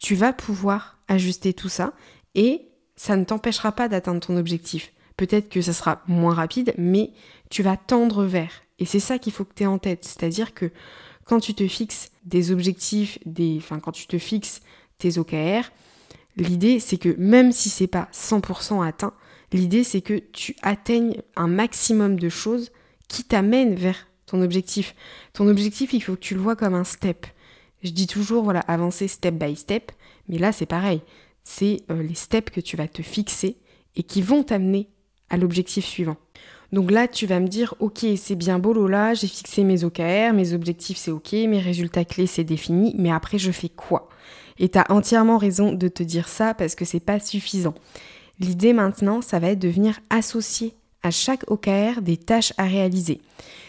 tu 0.00 0.14
vas 0.14 0.32
pouvoir 0.32 0.98
ajuster 1.06 1.52
tout 1.52 1.68
ça 1.68 1.92
et 2.34 2.66
ça 2.96 3.16
ne 3.16 3.24
t'empêchera 3.24 3.72
pas 3.72 3.88
d'atteindre 3.88 4.20
ton 4.20 4.36
objectif. 4.36 4.92
Peut-être 5.16 5.48
que 5.48 5.60
ça 5.60 5.72
sera 5.72 6.02
moins 6.08 6.34
rapide, 6.34 6.74
mais 6.78 7.12
tu 7.50 7.62
vas 7.62 7.76
tendre 7.76 8.24
vers. 8.24 8.50
Et 8.78 8.86
c'est 8.86 9.00
ça 9.00 9.18
qu'il 9.18 9.32
faut 9.32 9.44
que 9.44 9.54
tu 9.54 9.62
aies 9.62 9.66
en 9.66 9.78
tête. 9.78 10.04
C'est-à-dire 10.04 10.54
que 10.54 10.70
quand 11.24 11.40
tu 11.40 11.54
te 11.54 11.66
fixes 11.68 12.10
des 12.24 12.50
objectifs, 12.50 13.18
des, 13.26 13.56
enfin, 13.58 13.78
quand 13.78 13.92
tu 13.92 14.06
te 14.06 14.18
fixes 14.18 14.62
tes 14.98 15.18
OKR, 15.18 15.70
l'idée 16.36 16.80
c'est 16.80 16.96
que 16.96 17.14
même 17.18 17.52
si 17.52 17.68
c'est 17.68 17.86
pas 17.86 18.08
100% 18.12 18.86
atteint, 18.86 19.12
l'idée 19.52 19.84
c'est 19.84 20.00
que 20.00 20.18
tu 20.32 20.56
atteignes 20.62 21.20
un 21.36 21.46
maximum 21.46 22.18
de 22.18 22.28
choses 22.28 22.72
qui 23.08 23.24
t'amènent 23.24 23.74
vers 23.74 24.06
ton 24.26 24.40
objectif. 24.40 24.94
Ton 25.32 25.48
objectif, 25.48 25.92
il 25.92 26.00
faut 26.00 26.14
que 26.14 26.20
tu 26.20 26.34
le 26.34 26.40
vois 26.40 26.56
comme 26.56 26.74
un 26.74 26.84
step. 26.84 27.26
Je 27.82 27.90
dis 27.90 28.06
toujours, 28.06 28.44
voilà, 28.44 28.60
avancer 28.60 29.08
step 29.08 29.34
by 29.34 29.56
step, 29.56 29.92
mais 30.28 30.38
là 30.38 30.52
c'est 30.52 30.66
pareil. 30.66 31.02
C'est 31.42 31.82
euh, 31.90 32.02
les 32.02 32.14
steps 32.14 32.52
que 32.52 32.60
tu 32.60 32.76
vas 32.76 32.88
te 32.88 33.02
fixer 33.02 33.56
et 33.96 34.02
qui 34.02 34.22
vont 34.22 34.42
t'amener 34.42 34.88
à 35.30 35.36
l'objectif 35.36 35.84
suivant. 35.84 36.16
Donc 36.72 36.90
là, 36.90 37.08
tu 37.08 37.26
vas 37.26 37.40
me 37.40 37.48
dire, 37.48 37.74
ok, 37.80 38.06
c'est 38.16 38.36
bien 38.36 38.60
beau 38.60 38.72
Lola, 38.72 39.14
j'ai 39.14 39.26
fixé 39.26 39.64
mes 39.64 39.82
OKR, 39.82 40.32
mes 40.32 40.52
objectifs 40.52 40.98
c'est 40.98 41.10
ok, 41.10 41.32
mes 41.32 41.58
résultats 41.58 42.04
clés 42.04 42.28
c'est 42.28 42.44
défini, 42.44 42.94
mais 42.96 43.10
après 43.10 43.38
je 43.38 43.50
fais 43.50 43.68
quoi? 43.68 44.08
Et 44.58 44.68
tu 44.68 44.78
as 44.78 44.90
entièrement 44.90 45.38
raison 45.38 45.72
de 45.72 45.88
te 45.88 46.02
dire 46.02 46.28
ça 46.28 46.54
parce 46.54 46.74
que 46.74 46.84
c'est 46.84 47.00
pas 47.00 47.18
suffisant. 47.18 47.74
L'idée 48.38 48.72
maintenant, 48.72 49.20
ça 49.20 49.38
va 49.38 49.48
être 49.48 49.58
de 49.58 49.68
venir 49.68 49.98
associer 50.10 50.74
à 51.02 51.10
chaque 51.10 51.50
OKR 51.50 52.02
des 52.02 52.16
tâches 52.16 52.52
à 52.56 52.64
réaliser. 52.64 53.20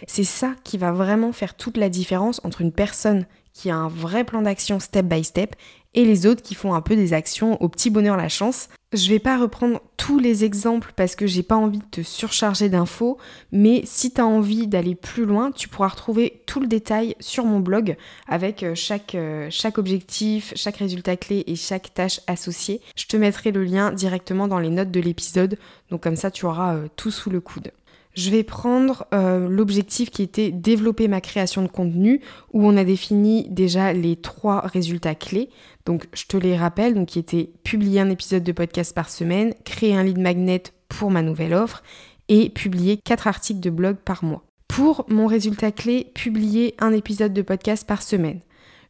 C'est 0.06 0.26
ça 0.26 0.54
qui 0.64 0.78
va 0.78 0.92
vraiment 0.92 1.32
faire 1.32 1.56
toute 1.56 1.78
la 1.78 1.90
différence 1.90 2.42
entre 2.44 2.62
une 2.62 2.74
personne 2.74 3.26
qui 3.54 3.70
a 3.70 3.76
un 3.76 3.88
vrai 3.88 4.24
plan 4.24 4.42
d'action 4.42 4.80
step 4.80 5.06
by 5.06 5.24
step 5.24 5.56
et 5.94 6.06
les 6.06 6.26
autres 6.26 6.42
qui 6.42 6.56
font 6.56 6.74
un 6.74 6.82
peu 6.82 6.96
des 6.96 7.14
actions 7.14 7.62
au 7.62 7.68
petit 7.68 7.90
bonheur 7.90 8.16
la 8.16 8.30
chance. 8.30 8.70
Je 8.94 9.10
vais 9.10 9.20
pas 9.20 9.38
reprendre 9.38 9.82
tous 9.96 10.20
les 10.20 10.44
exemples 10.44 10.92
parce 10.96 11.16
que 11.16 11.28
j'ai 11.28 11.44
pas 11.44 11.56
envie 11.56 11.80
de 11.80 11.86
te 11.86 12.02
surcharger 12.02 12.68
d'infos, 12.68 13.18
mais 13.52 13.84
si 13.86 14.12
tu 14.12 14.20
as 14.20 14.26
envie 14.26 14.68
d'aller 14.68 14.96
plus 14.96 15.26
loin, 15.26 15.52
tu 15.52 15.70
pourras 15.70 15.90
retrouver 15.90 16.42
tout 16.46 16.60
le 16.60 16.68
détail 16.68 17.16
sur 17.20 17.46
mon 17.46 17.60
blog 17.60 17.96
avec 18.28 18.64
euh, 18.64 18.76
chaque, 18.76 19.16
euh, 19.16 19.48
chaque 19.50 19.78
objectif, 19.78 20.54
chaque 20.56 20.78
résultat 20.78 21.16
clé 21.16 21.44
et 21.48 21.56
chaque 21.56 21.94
tâche 21.94 22.20
associée. 22.28 22.82
Je 22.98 23.06
te 23.06 23.16
mettrai 23.16 23.52
le 23.52 23.64
lien 23.64 23.92
directement 23.92 24.48
dans 24.48 24.60
les 24.60 24.70
notes 24.70 24.92
de 24.92 25.00
l'épisode, 25.00 25.58
donc 25.90 26.04
comme 26.04 26.18
ça 26.18 26.32
tu 26.32 26.46
auras 26.46 26.76
euh, 26.76 26.88
tout 26.98 27.12
sous 27.12 27.30
le 27.30 27.40
coude. 27.40 27.72
Je 28.14 28.30
vais 28.30 28.44
prendre 28.44 29.06
euh, 29.14 29.48
l'objectif 29.48 30.10
qui 30.10 30.22
était 30.22 30.52
développer 30.52 31.08
ma 31.08 31.22
création 31.22 31.62
de 31.62 31.68
contenu, 31.68 32.22
où 32.52 32.66
on 32.66 32.76
a 32.78 32.84
défini 32.84 33.48
déjà 33.50 33.94
les 33.94 34.18
trois 34.18 34.62
résultats 34.62 35.16
clés. 35.16 35.50
Donc 35.86 36.08
je 36.14 36.26
te 36.26 36.38
les 36.38 36.58
rappelle, 36.58 37.06
qui 37.06 37.20
étaient 37.20 37.52
publier 37.64 38.02
un 38.02 38.10
épisode 38.10 38.44
de 38.44 38.52
podcast 38.52 38.94
par 38.94 39.10
semaine, 39.10 39.54
créer 39.64 39.96
un 39.96 40.04
lead 40.04 40.20
magnet 40.20 40.64
pour 40.90 41.10
ma 41.10 41.22
nouvelle 41.22 41.54
offre 41.54 41.84
et 42.28 42.50
publier 42.50 42.98
quatre 42.98 43.28
articles 43.28 43.62
de 43.62 43.70
blog 43.70 43.98
par 43.98 44.24
mois. 44.24 44.44
Pour 44.68 45.06
mon 45.10 45.28
résultat 45.28 45.72
clé, 45.72 46.12
publier 46.14 46.76
un 46.80 46.94
épisode 46.94 47.34
de 47.34 47.42
podcast 47.42 47.86
par 47.86 48.02
semaine. 48.02 48.40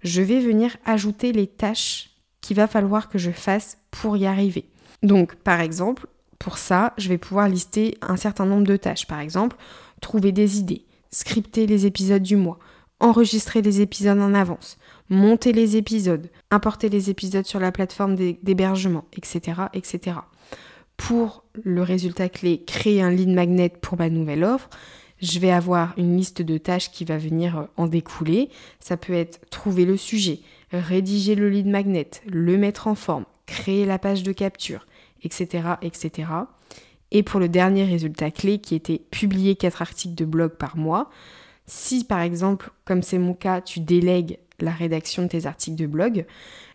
Je 0.03 0.21
vais 0.21 0.39
venir 0.39 0.77
ajouter 0.85 1.31
les 1.31 1.47
tâches 1.47 2.09
qu'il 2.41 2.57
va 2.57 2.67
falloir 2.67 3.09
que 3.09 3.19
je 3.19 3.31
fasse 3.31 3.77
pour 3.91 4.17
y 4.17 4.25
arriver. 4.25 4.65
Donc 5.03 5.35
par 5.35 5.61
exemple, 5.61 6.07
pour 6.41 6.57
ça, 6.57 6.93
je 6.97 7.07
vais 7.07 7.19
pouvoir 7.19 7.47
lister 7.47 7.99
un 8.01 8.17
certain 8.17 8.47
nombre 8.47 8.65
de 8.65 8.75
tâches. 8.75 9.05
Par 9.05 9.19
exemple, 9.19 9.57
trouver 10.01 10.31
des 10.31 10.57
idées, 10.57 10.85
scripter 11.11 11.67
les 11.67 11.85
épisodes 11.85 12.23
du 12.23 12.35
mois, 12.35 12.57
enregistrer 12.99 13.61
les 13.61 13.81
épisodes 13.81 14.17
en 14.17 14.33
avance, 14.33 14.79
monter 15.09 15.53
les 15.53 15.77
épisodes, 15.77 16.31
importer 16.49 16.89
les 16.89 17.11
épisodes 17.11 17.45
sur 17.45 17.59
la 17.59 17.71
plateforme 17.71 18.15
d'hébergement, 18.15 19.05
etc., 19.13 19.61
etc. 19.75 20.17
Pour 20.97 21.43
le 21.63 21.83
résultat 21.83 22.27
clé, 22.27 22.63
créer 22.65 23.03
un 23.03 23.11
lead 23.11 23.29
magnet 23.29 23.69
pour 23.69 23.99
ma 23.99 24.09
nouvelle 24.09 24.43
offre, 24.43 24.71
je 25.21 25.37
vais 25.37 25.51
avoir 25.51 25.93
une 25.95 26.17
liste 26.17 26.41
de 26.41 26.57
tâches 26.57 26.91
qui 26.91 27.05
va 27.05 27.19
venir 27.19 27.67
en 27.77 27.85
découler. 27.85 28.49
Ça 28.79 28.97
peut 28.97 29.13
être 29.13 29.41
trouver 29.51 29.85
le 29.85 29.95
sujet, 29.95 30.39
rédiger 30.71 31.35
le 31.35 31.51
lead 31.51 31.67
magnet, 31.67 32.09
le 32.25 32.57
mettre 32.57 32.87
en 32.87 32.95
forme, 32.95 33.25
créer 33.45 33.85
la 33.85 33.99
page 33.99 34.23
de 34.23 34.31
capture, 34.31 34.87
etc., 35.23 35.75
etc. 35.81 36.29
Et 37.11 37.23
pour 37.23 37.39
le 37.39 37.49
dernier 37.49 37.83
résultat 37.85 38.31
clé 38.31 38.59
qui 38.59 38.75
était 38.75 39.01
publier 39.11 39.55
4 39.55 39.81
articles 39.81 40.15
de 40.15 40.25
blog 40.25 40.51
par 40.51 40.77
mois, 40.77 41.09
si 41.67 42.03
par 42.03 42.21
exemple, 42.21 42.71
comme 42.85 43.03
c'est 43.03 43.17
mon 43.17 43.33
cas, 43.33 43.61
tu 43.61 43.79
délègues 43.79 44.39
la 44.59 44.71
rédaction 44.71 45.23
de 45.23 45.27
tes 45.27 45.45
articles 45.45 45.77
de 45.77 45.87
blog, 45.87 46.25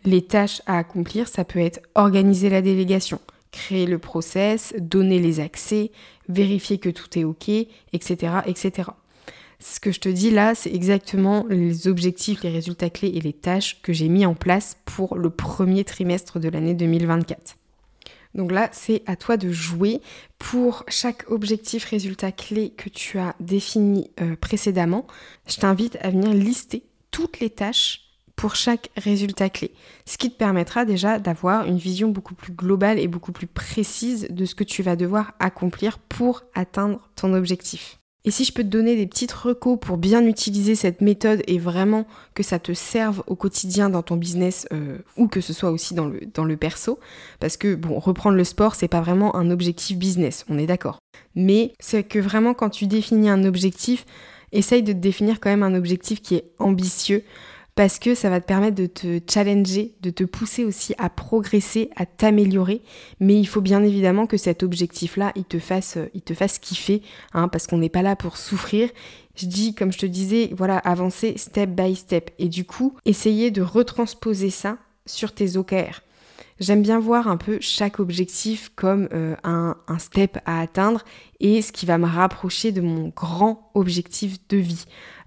les 0.03 0.21
tâches 0.21 0.61
à 0.65 0.77
accomplir, 0.77 1.27
ça 1.27 1.45
peut 1.45 1.59
être 1.59 1.81
organiser 1.95 2.49
la 2.49 2.61
délégation, 2.61 3.19
créer 3.51 3.85
le 3.85 3.97
process, 3.97 4.73
donner 4.79 5.19
les 5.19 5.39
accès, 5.39 5.91
vérifier 6.27 6.77
que 6.77 6.89
tout 6.89 7.17
est 7.17 7.23
OK, 7.23 7.49
etc., 7.49 8.39
etc. 8.45 8.89
Ce 9.59 9.79
que 9.79 9.91
je 9.91 9.99
te 9.99 10.09
dis 10.09 10.29
là, 10.29 10.53
c'est 10.53 10.73
exactement 10.73 11.45
les 11.49 11.87
objectifs, 11.87 12.43
les 12.43 12.51
résultats 12.51 12.91
clés 12.91 13.11
et 13.15 13.21
les 13.21 13.33
tâches 13.33 13.81
que 13.81 13.93
j'ai 13.93 14.07
mis 14.07 14.25
en 14.25 14.35
place 14.35 14.77
pour 14.85 15.17
le 15.17 15.31
premier 15.31 15.83
trimestre 15.83 16.39
de 16.39 16.49
l'année 16.49 16.75
2024. 16.75 17.57
Donc 18.37 18.51
là, 18.51 18.69
c'est 18.71 19.03
à 19.07 19.15
toi 19.15 19.35
de 19.35 19.51
jouer 19.51 19.99
pour 20.37 20.85
chaque 20.87 21.29
objectif 21.29 21.85
résultat 21.85 22.31
clé 22.31 22.69
que 22.69 22.87
tu 22.87 23.17
as 23.19 23.35
défini 23.39 24.11
euh, 24.21 24.35
précédemment. 24.35 25.07
Je 25.47 25.57
t'invite 25.57 25.97
à 26.01 26.11
venir 26.11 26.33
lister 26.33 26.83
toutes 27.11 27.39
les 27.39 27.49
tâches 27.49 28.03
pour 28.35 28.55
chaque 28.55 28.91
résultat 28.95 29.49
clé, 29.49 29.73
ce 30.05 30.19
qui 30.19 30.29
te 30.29 30.37
permettra 30.37 30.85
déjà 30.85 31.17
d'avoir 31.17 31.65
une 31.65 31.79
vision 31.79 32.09
beaucoup 32.09 32.35
plus 32.35 32.53
globale 32.53 32.99
et 32.99 33.07
beaucoup 33.07 33.31
plus 33.31 33.47
précise 33.47 34.27
de 34.29 34.45
ce 34.45 34.53
que 34.53 34.63
tu 34.63 34.83
vas 34.83 34.95
devoir 34.95 35.33
accomplir 35.39 35.97
pour 35.97 36.43
atteindre 36.53 37.09
ton 37.15 37.33
objectif. 37.33 37.99
Et 38.27 38.31
si 38.31 38.43
je 38.43 38.51
peux 38.51 38.63
te 38.63 38.67
donner 38.67 38.97
des 38.97 39.07
petites 39.07 39.31
recos 39.31 39.79
pour 39.79 39.95
bien 39.95 40.25
utiliser 40.25 40.75
cette 40.75 40.99
méthode 40.99 41.41
et 41.47 41.57
vraiment 41.57 42.05
que 42.33 42.43
ça 42.43 42.59
te 42.59 42.73
serve 42.73 43.23
au 43.25 43.37
quotidien 43.37 43.89
dans 43.89 44.01
ton 44.01 44.17
business 44.17 44.67
euh, 44.73 44.97
ou 45.15 45.29
que 45.29 45.39
ce 45.39 45.53
soit 45.53 45.71
aussi 45.71 45.93
dans 45.93 46.07
le, 46.07 46.19
dans 46.33 46.43
le 46.43 46.57
perso, 46.57 46.99
parce 47.39 47.55
que 47.55 47.73
bon, 47.73 47.97
reprendre 47.99 48.35
le 48.35 48.43
sport, 48.43 48.75
c'est 48.75 48.89
pas 48.89 48.99
vraiment 48.99 49.37
un 49.37 49.49
objectif 49.49 49.97
business, 49.97 50.43
on 50.49 50.57
est 50.57 50.65
d'accord. 50.65 50.99
Mais 51.35 51.71
c'est 51.79 52.03
que 52.03 52.19
vraiment 52.19 52.53
quand 52.53 52.69
tu 52.69 52.85
définis 52.85 53.29
un 53.29 53.45
objectif, 53.45 54.05
essaye 54.51 54.83
de 54.83 54.91
te 54.91 54.97
définir 54.97 55.39
quand 55.39 55.49
même 55.49 55.63
un 55.63 55.73
objectif 55.73 56.21
qui 56.21 56.35
est 56.35 56.51
ambitieux 56.59 57.23
parce 57.77 57.99
que 57.99 58.15
ça 58.15 58.31
va 58.31 58.41
te 58.41 58.47
permettre 58.47 58.75
de 58.75 58.87
te 58.87 59.19
challenger, 59.31 59.93
de 60.01 60.09
te 60.09 60.23
pousser 60.23 60.65
aussi 60.65 60.95
à 60.97 61.11
progresser, 61.11 61.91
à 61.95 62.07
t'améliorer. 62.07 62.81
Mais 63.19 63.35
il 63.39 63.45
faut 63.45 63.61
bien 63.61 63.83
évidemment 63.83 64.25
que 64.25 64.35
cet 64.35 64.63
objectif-là, 64.63 65.31
il 65.35 65.45
te 65.45 65.59
fasse, 65.59 65.99
il 66.15 66.23
te 66.23 66.33
fasse 66.33 66.57
kiffer, 66.57 67.03
hein, 67.33 67.47
parce 67.47 67.67
qu'on 67.67 67.77
n'est 67.77 67.87
pas 67.87 68.01
là 68.01 68.15
pour 68.15 68.37
souffrir. 68.37 68.89
Je 69.35 69.45
dis, 69.45 69.75
comme 69.75 69.93
je 69.93 69.99
te 69.99 70.07
disais, 70.07 70.49
voilà, 70.57 70.79
avancer 70.79 71.35
step 71.37 71.69
by 71.69 71.95
step. 71.95 72.31
Et 72.39 72.49
du 72.49 72.65
coup, 72.65 72.97
essayer 73.05 73.51
de 73.51 73.61
retransposer 73.61 74.49
ça 74.49 74.79
sur 75.05 75.31
tes 75.31 75.55
OKR. 75.55 76.01
J'aime 76.59 76.81
bien 76.81 76.99
voir 76.99 77.27
un 77.27 77.37
peu 77.37 77.59
chaque 77.61 77.99
objectif 77.99 78.71
comme 78.75 79.07
euh, 79.13 79.35
un, 79.43 79.75
step 79.99 80.39
à 80.45 80.59
atteindre 80.59 81.03
et 81.39 81.61
ce 81.61 81.71
qui 81.71 81.85
va 81.85 81.97
me 81.97 82.07
rapprocher 82.07 82.71
de 82.71 82.81
mon 82.81 83.09
grand 83.09 83.69
objectif 83.75 84.37
de 84.49 84.57
vie. 84.57 84.85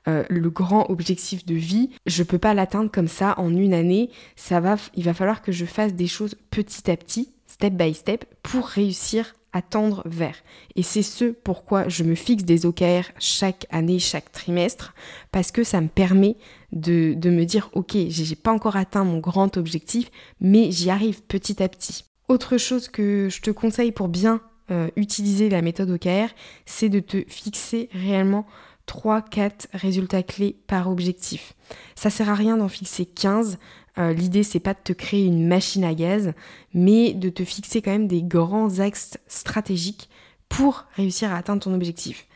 Euh, 0.08 0.24
le 0.28 0.50
grand 0.50 0.90
objectif 0.90 1.46
de 1.46 1.54
vie, 1.54 1.90
je 2.06 2.22
peux 2.22 2.38
pas 2.38 2.54
l'atteindre 2.54 2.90
comme 2.90 3.08
ça 3.08 3.34
en 3.38 3.54
une 3.54 3.74
année. 3.74 4.10
Ça 4.34 4.58
va, 4.58 4.76
il 4.94 5.04
va 5.04 5.14
falloir 5.14 5.42
que 5.42 5.52
je 5.52 5.66
fasse 5.66 5.94
des 5.94 6.08
choses 6.08 6.34
petit 6.50 6.90
à 6.90 6.96
petit, 6.96 7.32
step 7.46 7.74
by 7.74 7.94
step, 7.94 8.24
pour 8.42 8.66
réussir 8.66 9.34
à 9.52 9.62
tendre 9.62 10.02
vers. 10.06 10.36
Et 10.76 10.82
c'est 10.82 11.02
ce 11.02 11.26
pourquoi 11.26 11.88
je 11.88 12.04
me 12.04 12.14
fixe 12.14 12.44
des 12.44 12.66
OKR 12.66 13.10
chaque 13.18 13.66
année, 13.70 13.98
chaque 13.98 14.32
trimestre, 14.32 14.94
parce 15.32 15.50
que 15.50 15.64
ça 15.64 15.80
me 15.80 15.88
permet 15.88 16.36
de, 16.72 17.30
me 17.30 17.44
dire, 17.44 17.70
ok, 17.72 17.96
j'ai 18.08 18.36
pas 18.36 18.52
encore 18.52 18.76
atteint 18.76 19.04
mon 19.04 19.18
grand 19.18 19.56
objectif, 19.56 20.10
mais 20.40 20.70
j'y 20.70 20.90
arrive 20.90 21.22
petit 21.22 21.62
à 21.62 21.68
petit. 21.68 22.04
Autre 22.28 22.58
chose 22.58 22.88
que 22.88 23.28
je 23.30 23.40
te 23.40 23.50
conseille 23.50 23.92
pour 23.92 24.08
bien 24.08 24.40
euh, 24.70 24.88
utiliser 24.96 25.48
la 25.48 25.62
méthode 25.62 25.90
OKR, 25.90 26.32
c'est 26.66 26.88
de 26.88 27.00
te 27.00 27.24
fixer 27.26 27.88
réellement 27.92 28.46
3-4 28.86 29.66
résultats 29.72 30.22
clés 30.22 30.56
par 30.66 30.88
objectif. 30.88 31.54
Ça 31.94 32.10
sert 32.10 32.28
à 32.28 32.34
rien 32.34 32.56
d'en 32.56 32.68
fixer 32.68 33.04
15. 33.04 33.58
Euh, 33.98 34.12
l'idée, 34.12 34.42
c'est 34.42 34.60
pas 34.60 34.74
de 34.74 34.80
te 34.82 34.92
créer 34.92 35.26
une 35.26 35.46
machine 35.46 35.84
à 35.84 35.94
gaz, 35.94 36.32
mais 36.74 37.12
de 37.14 37.28
te 37.28 37.44
fixer 37.44 37.82
quand 37.82 37.90
même 37.90 38.08
des 38.08 38.22
grands 38.22 38.78
axes 38.78 39.18
stratégiques 39.26 40.08
pour 40.48 40.84
réussir 40.96 41.32
à 41.32 41.36
atteindre 41.36 41.62
ton 41.62 41.74
objectif. 41.74 42.26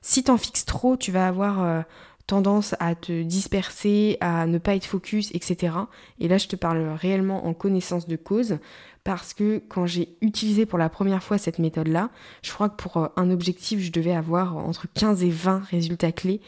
Si 0.00 0.22
t'en 0.22 0.36
fixes 0.38 0.64
trop, 0.64 0.96
tu 0.96 1.10
vas 1.10 1.26
avoir 1.26 1.62
euh, 1.62 1.82
tendance 2.26 2.74
à 2.80 2.94
te 2.94 3.22
disperser, 3.22 4.16
à 4.20 4.46
ne 4.46 4.58
pas 4.58 4.74
être 4.74 4.86
focus, 4.86 5.30
etc. 5.32 5.74
Et 6.18 6.28
là, 6.28 6.38
je 6.38 6.48
te 6.48 6.56
parle 6.56 6.88
réellement 7.00 7.46
en 7.46 7.54
connaissance 7.54 8.08
de 8.08 8.16
cause 8.16 8.58
parce 9.04 9.34
que 9.34 9.62
quand 9.68 9.86
j'ai 9.86 10.16
utilisé 10.20 10.66
pour 10.66 10.78
la 10.78 10.88
première 10.88 11.22
fois 11.22 11.38
cette 11.38 11.60
méthode-là, 11.60 12.10
je 12.42 12.52
crois 12.52 12.68
que 12.68 12.74
pour 12.74 12.96
euh, 12.96 13.06
un 13.16 13.30
objectif, 13.30 13.78
je 13.78 13.92
devais 13.92 14.12
avoir 14.12 14.56
entre 14.56 14.86
15 14.92 15.22
et 15.22 15.30
20 15.30 15.62
résultats 15.70 16.10
clés. 16.10 16.40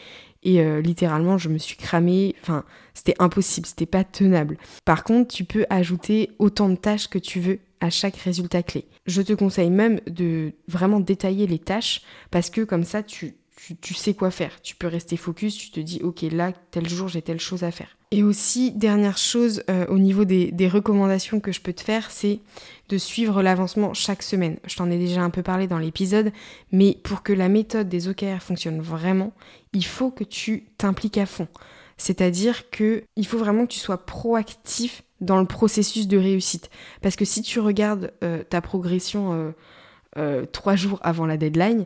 Et 0.42 0.60
euh, 0.60 0.80
littéralement, 0.80 1.38
je 1.38 1.48
me 1.48 1.58
suis 1.58 1.76
cramée. 1.76 2.34
Enfin, 2.42 2.64
c'était 2.94 3.14
impossible, 3.20 3.66
c'était 3.66 3.86
pas 3.86 4.02
tenable. 4.02 4.58
Par 4.84 5.04
contre, 5.04 5.32
tu 5.32 5.44
peux 5.44 5.66
ajouter 5.70 6.30
autant 6.40 6.68
de 6.68 6.74
tâches 6.74 7.08
que 7.08 7.18
tu 7.18 7.38
veux 7.38 7.60
à 7.80 7.90
chaque 7.90 8.16
résultat 8.16 8.64
clé. 8.64 8.86
Je 9.06 9.22
te 9.22 9.32
conseille 9.32 9.70
même 9.70 10.00
de 10.08 10.52
vraiment 10.66 10.98
détailler 10.98 11.46
les 11.46 11.60
tâches 11.60 12.02
parce 12.32 12.50
que 12.50 12.62
comme 12.62 12.82
ça, 12.82 13.04
tu, 13.04 13.36
tu, 13.80 13.94
sais 13.94 14.14
quoi 14.14 14.30
faire. 14.30 14.60
Tu 14.62 14.74
peux 14.76 14.86
rester 14.86 15.16
focus, 15.16 15.56
tu 15.56 15.70
te 15.70 15.80
dis, 15.80 16.00
ok, 16.02 16.22
là, 16.30 16.52
tel 16.70 16.88
jour, 16.88 17.08
j'ai 17.08 17.22
telle 17.22 17.40
chose 17.40 17.64
à 17.64 17.70
faire. 17.70 17.96
Et 18.10 18.22
aussi, 18.22 18.70
dernière 18.70 19.18
chose 19.18 19.62
euh, 19.68 19.86
au 19.88 19.98
niveau 19.98 20.24
des, 20.24 20.68
recommandations 20.68 21.40
que 21.40 21.52
je 21.52 21.60
peux 21.60 21.72
te 21.72 21.82
faire, 21.82 22.10
c'est 22.10 22.40
de 22.88 22.98
suivre 22.98 23.42
l'avancement 23.42 23.92
chaque 23.94 24.22
semaine. 24.22 24.58
Je 24.66 24.76
t'en 24.76 24.90
ai 24.90 24.98
déjà 24.98 25.22
un 25.22 25.30
peu 25.30 25.42
parlé 25.42 25.66
dans 25.66 25.78
l'épisode, 25.78 26.32
mais 26.72 26.96
pour 27.02 27.22
que 27.22 27.32
la 27.32 27.48
méthode 27.48 27.88
des 27.88 28.08
OKR 28.08 28.40
fonctionne 28.40 28.80
vraiment, 28.80 29.32
il 29.72 29.84
faut 29.84 30.10
que 30.10 30.24
tu 30.24 30.64
t'impliques 30.78 31.18
à 31.18 31.26
fond. 31.26 31.48
C'est-à-dire 31.96 32.70
que 32.70 33.04
il 33.16 33.26
faut 33.26 33.38
vraiment 33.38 33.66
que 33.66 33.72
tu 33.72 33.80
sois 33.80 34.06
proactif 34.06 35.02
dans 35.20 35.40
le 35.40 35.46
processus 35.46 36.06
de 36.06 36.16
réussite. 36.16 36.70
Parce 37.02 37.16
que 37.16 37.24
si 37.24 37.42
tu 37.42 37.58
regardes 37.58 38.12
euh, 38.22 38.44
ta 38.44 38.60
progression 38.60 39.52
euh, 40.16 40.46
trois 40.52 40.76
jours 40.76 41.00
avant 41.02 41.26
la 41.26 41.36
deadline, 41.36 41.84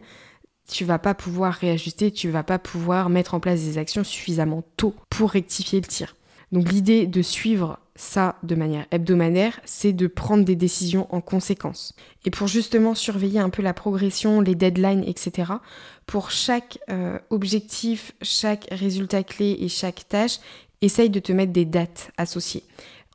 tu 0.71 0.85
vas 0.85 0.99
pas 0.99 1.14
pouvoir 1.14 1.54
réajuster, 1.54 2.11
tu 2.11 2.31
vas 2.31 2.42
pas 2.42 2.59
pouvoir 2.59 3.09
mettre 3.09 3.35
en 3.35 3.40
place 3.40 3.61
des 3.61 3.78
actions 3.78 4.04
suffisamment 4.04 4.62
tôt 4.76 4.95
pour 5.11 5.31
rectifier 5.31 5.81
le 5.81 5.87
tir. 5.87 6.16
Donc 6.52 6.71
l'idée 6.71 7.07
de 7.07 7.23
suivre 7.23 7.78
ça 7.95 8.37
de 8.42 8.54
manière 8.54 8.87
hebdomadaire, 8.90 9.61
c'est 9.64 9.92
de 9.92 10.07
prendre 10.07 10.45
des 10.45 10.57
décisions 10.57 11.07
en 11.14 11.21
conséquence. 11.21 11.95
Et 12.25 12.31
pour 12.31 12.47
justement 12.47 12.95
surveiller 12.95 13.40
un 13.40 13.50
peu 13.50 13.62
la 13.62 13.75
progression, 13.75 14.40
les 14.40 14.54
deadlines, 14.54 15.04
etc., 15.07 15.52
pour 16.07 16.31
chaque 16.31 16.78
euh, 16.90 17.19
objectif, 17.31 18.12
chaque 18.23 18.66
résultat 18.71 19.23
clé 19.23 19.57
et 19.61 19.69
chaque 19.69 20.09
tâche, 20.09 20.38
essaye 20.81 21.11
de 21.11 21.21
te 21.21 21.33
mettre 21.33 21.52
des 21.52 21.64
dates 21.64 22.11
associées. 22.16 22.64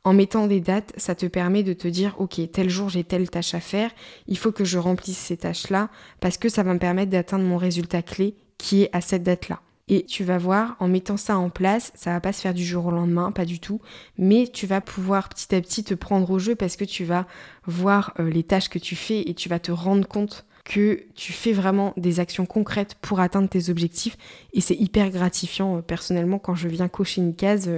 En 0.08 0.14
mettant 0.14 0.46
des 0.46 0.60
dates, 0.60 0.94
ça 0.96 1.14
te 1.14 1.26
permet 1.26 1.62
de 1.62 1.74
te 1.74 1.86
dire, 1.86 2.14
ok, 2.18 2.40
tel 2.50 2.70
jour 2.70 2.88
j'ai 2.88 3.04
telle 3.04 3.28
tâche 3.28 3.52
à 3.52 3.60
faire, 3.60 3.90
il 4.26 4.38
faut 4.38 4.52
que 4.52 4.64
je 4.64 4.78
remplisse 4.78 5.18
ces 5.18 5.36
tâches-là, 5.36 5.90
parce 6.20 6.38
que 6.38 6.48
ça 6.48 6.62
va 6.62 6.72
me 6.72 6.78
permettre 6.78 7.10
d'atteindre 7.10 7.44
mon 7.44 7.58
résultat 7.58 8.00
clé 8.00 8.34
qui 8.56 8.84
est 8.84 8.90
à 8.94 9.02
cette 9.02 9.22
date-là. 9.22 9.60
Et 9.88 10.06
tu 10.06 10.24
vas 10.24 10.38
voir, 10.38 10.76
en 10.80 10.88
mettant 10.88 11.18
ça 11.18 11.36
en 11.36 11.50
place, 11.50 11.92
ça 11.94 12.12
va 12.12 12.22
pas 12.22 12.32
se 12.32 12.40
faire 12.40 12.54
du 12.54 12.64
jour 12.64 12.86
au 12.86 12.90
lendemain, 12.90 13.32
pas 13.32 13.44
du 13.44 13.60
tout, 13.60 13.82
mais 14.16 14.48
tu 14.50 14.66
vas 14.66 14.80
pouvoir 14.80 15.28
petit 15.28 15.54
à 15.54 15.60
petit 15.60 15.84
te 15.84 15.92
prendre 15.92 16.30
au 16.30 16.38
jeu 16.38 16.54
parce 16.54 16.76
que 16.76 16.86
tu 16.86 17.04
vas 17.04 17.26
voir 17.66 18.14
euh, 18.18 18.30
les 18.30 18.44
tâches 18.44 18.70
que 18.70 18.78
tu 18.78 18.96
fais 18.96 19.28
et 19.28 19.34
tu 19.34 19.50
vas 19.50 19.58
te 19.58 19.72
rendre 19.72 20.08
compte 20.08 20.46
que 20.64 21.04
tu 21.16 21.34
fais 21.34 21.52
vraiment 21.52 21.92
des 21.98 22.18
actions 22.18 22.46
concrètes 22.46 22.94
pour 23.02 23.20
atteindre 23.20 23.50
tes 23.50 23.68
objectifs 23.68 24.16
et 24.54 24.62
c'est 24.62 24.74
hyper 24.74 25.10
gratifiant. 25.10 25.82
Personnellement, 25.82 26.38
quand 26.38 26.54
je 26.54 26.68
viens 26.68 26.88
cocher 26.88 27.20
une 27.20 27.34
case, 27.34 27.70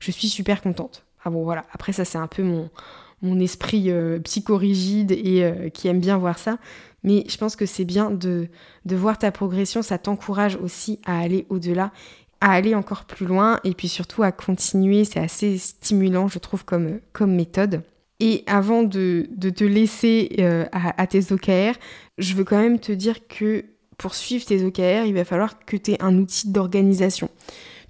je 0.00 0.10
suis 0.10 0.28
super 0.28 0.60
contente. 0.60 1.07
Voilà, 1.24 1.64
après 1.72 1.92
ça 1.92 2.04
c'est 2.04 2.18
un 2.18 2.26
peu 2.26 2.42
mon, 2.42 2.70
mon 3.22 3.40
esprit 3.40 3.90
euh, 3.90 4.18
psychorigide 4.20 5.12
et 5.12 5.42
euh, 5.42 5.68
qui 5.68 5.88
aime 5.88 6.00
bien 6.00 6.18
voir 6.18 6.38
ça. 6.38 6.58
Mais 7.04 7.24
je 7.28 7.36
pense 7.36 7.56
que 7.56 7.66
c'est 7.66 7.84
bien 7.84 8.10
de, 8.10 8.48
de 8.84 8.96
voir 8.96 9.18
ta 9.18 9.30
progression, 9.30 9.82
ça 9.82 9.98
t'encourage 9.98 10.56
aussi 10.56 10.98
à 11.04 11.18
aller 11.18 11.46
au-delà, 11.48 11.92
à 12.40 12.52
aller 12.52 12.74
encore 12.74 13.04
plus 13.04 13.26
loin 13.26 13.60
et 13.64 13.72
puis 13.74 13.88
surtout 13.88 14.22
à 14.22 14.32
continuer. 14.32 15.04
C'est 15.04 15.20
assez 15.20 15.58
stimulant, 15.58 16.28
je 16.28 16.38
trouve, 16.38 16.64
comme, 16.64 17.00
comme 17.12 17.34
méthode. 17.34 17.82
Et 18.20 18.42
avant 18.46 18.82
de, 18.82 19.28
te 19.38 19.64
laisser 19.64 20.30
euh, 20.40 20.66
à, 20.72 21.00
à, 21.00 21.06
tes 21.06 21.32
OKR, 21.32 21.78
je 22.18 22.34
veux 22.34 22.44
quand 22.44 22.60
même 22.60 22.80
te 22.80 22.90
dire 22.90 23.28
que 23.28 23.64
pour 23.96 24.14
suivre 24.14 24.44
tes 24.44 24.64
OKR, 24.64 25.06
il 25.06 25.14
va 25.14 25.24
falloir 25.24 25.64
que 25.64 25.76
tu 25.76 25.92
aies 25.92 26.02
un 26.02 26.16
outil 26.18 26.50
d'organisation. 26.50 27.30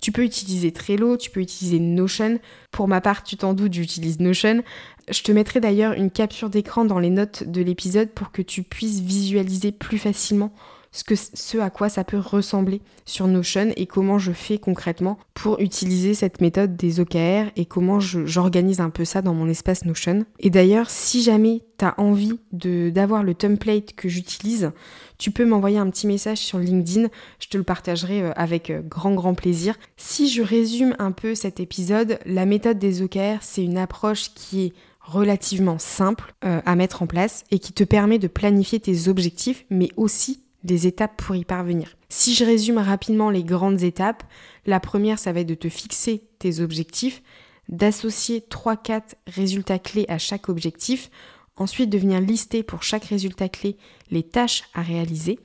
Tu 0.00 0.12
peux 0.12 0.22
utiliser 0.22 0.72
Trello, 0.72 1.16
tu 1.16 1.30
peux 1.30 1.40
utiliser 1.40 1.78
Notion. 1.80 2.38
Pour 2.70 2.88
ma 2.88 3.00
part, 3.00 3.24
tu 3.24 3.36
t'en 3.36 3.54
doutes, 3.54 3.74
j'utilise 3.74 4.20
Notion. 4.20 4.62
Je 5.10 5.22
te 5.22 5.32
mettrai 5.32 5.60
d'ailleurs 5.60 5.92
une 5.92 6.10
capture 6.10 6.50
d'écran 6.50 6.84
dans 6.84 6.98
les 6.98 7.10
notes 7.10 7.44
de 7.44 7.62
l'épisode 7.62 8.10
pour 8.10 8.30
que 8.30 8.42
tu 8.42 8.62
puisses 8.62 9.00
visualiser 9.00 9.72
plus 9.72 9.98
facilement 9.98 10.52
ce, 10.92 11.04
que, 11.04 11.14
ce 11.16 11.58
à 11.58 11.70
quoi 11.70 11.88
ça 11.88 12.04
peut 12.04 12.18
ressembler 12.18 12.80
sur 13.04 13.26
Notion 13.26 13.72
et 13.76 13.86
comment 13.86 14.18
je 14.18 14.32
fais 14.32 14.58
concrètement 14.58 15.18
pour 15.34 15.60
utiliser 15.60 16.14
cette 16.14 16.40
méthode 16.40 16.76
des 16.76 17.00
OKR 17.00 17.50
et 17.56 17.66
comment 17.66 18.00
j'organise 18.00 18.80
un 18.80 18.90
peu 18.90 19.04
ça 19.04 19.22
dans 19.22 19.34
mon 19.34 19.48
espace 19.48 19.84
Notion. 19.84 20.24
Et 20.40 20.50
d'ailleurs, 20.50 20.90
si 20.90 21.22
jamais 21.22 21.62
tu 21.78 21.84
as 21.84 21.94
envie 21.98 22.38
d'avoir 22.52 23.22
le 23.22 23.34
template 23.34 23.92
que 23.94 24.08
j'utilise, 24.08 24.72
tu 25.18 25.30
peux 25.30 25.44
m'envoyer 25.44 25.78
un 25.78 25.90
petit 25.90 26.06
message 26.06 26.38
sur 26.38 26.58
LinkedIn, 26.58 27.08
je 27.40 27.48
te 27.48 27.56
le 27.56 27.64
partagerai 27.64 28.22
euh, 28.22 28.32
avec 28.36 28.70
euh, 28.70 28.80
grand 28.82 29.14
grand 29.14 29.34
plaisir. 29.34 29.74
Si 29.96 30.28
je 30.28 30.42
résume 30.42 30.94
un 30.98 31.12
peu 31.12 31.34
cet 31.34 31.60
épisode, 31.60 32.18
la 32.24 32.46
méthode 32.46 32.78
des 32.78 33.02
OKR, 33.02 33.38
c'est 33.40 33.64
une 33.64 33.78
approche 33.78 34.32
qui 34.34 34.66
est 34.66 34.72
relativement 35.00 35.78
simple 35.78 36.34
euh, 36.44 36.60
à 36.64 36.76
mettre 36.76 37.02
en 37.02 37.06
place 37.06 37.44
et 37.50 37.58
qui 37.58 37.72
te 37.72 37.82
permet 37.84 38.18
de 38.18 38.28
planifier 38.28 38.78
tes 38.78 39.08
objectifs, 39.08 39.64
mais 39.70 39.90
aussi 39.96 40.42
des 40.64 40.86
étapes 40.86 41.16
pour 41.16 41.36
y 41.36 41.44
parvenir. 41.44 41.96
Si 42.08 42.34
je 42.34 42.44
résume 42.44 42.78
rapidement 42.78 43.30
les 43.30 43.44
grandes 43.44 43.82
étapes, 43.82 44.24
la 44.66 44.80
première, 44.80 45.18
ça 45.18 45.32
va 45.32 45.40
être 45.40 45.48
de 45.48 45.54
te 45.54 45.68
fixer 45.68 46.24
tes 46.38 46.60
objectifs, 46.60 47.22
d'associer 47.68 48.44
3-4 48.50 49.14
résultats 49.26 49.78
clés 49.78 50.06
à 50.08 50.18
chaque 50.18 50.48
objectif, 50.48 51.10
ensuite 51.56 51.90
de 51.90 51.98
venir 51.98 52.20
lister 52.20 52.62
pour 52.62 52.82
chaque 52.82 53.04
résultat 53.04 53.48
clé 53.48 53.76
les 54.10 54.22
tâches 54.22 54.64
à 54.74 54.82
réaliser, 54.82 55.38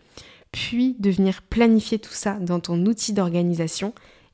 puis 0.51 0.95
de 0.99 1.09
venir 1.09 1.41
planifier 1.41 1.99
tout 1.99 2.13
ça 2.13 2.33
dans 2.33 2.59
ton 2.59 2.85
outil 2.85 3.13
d'organisation 3.13 3.93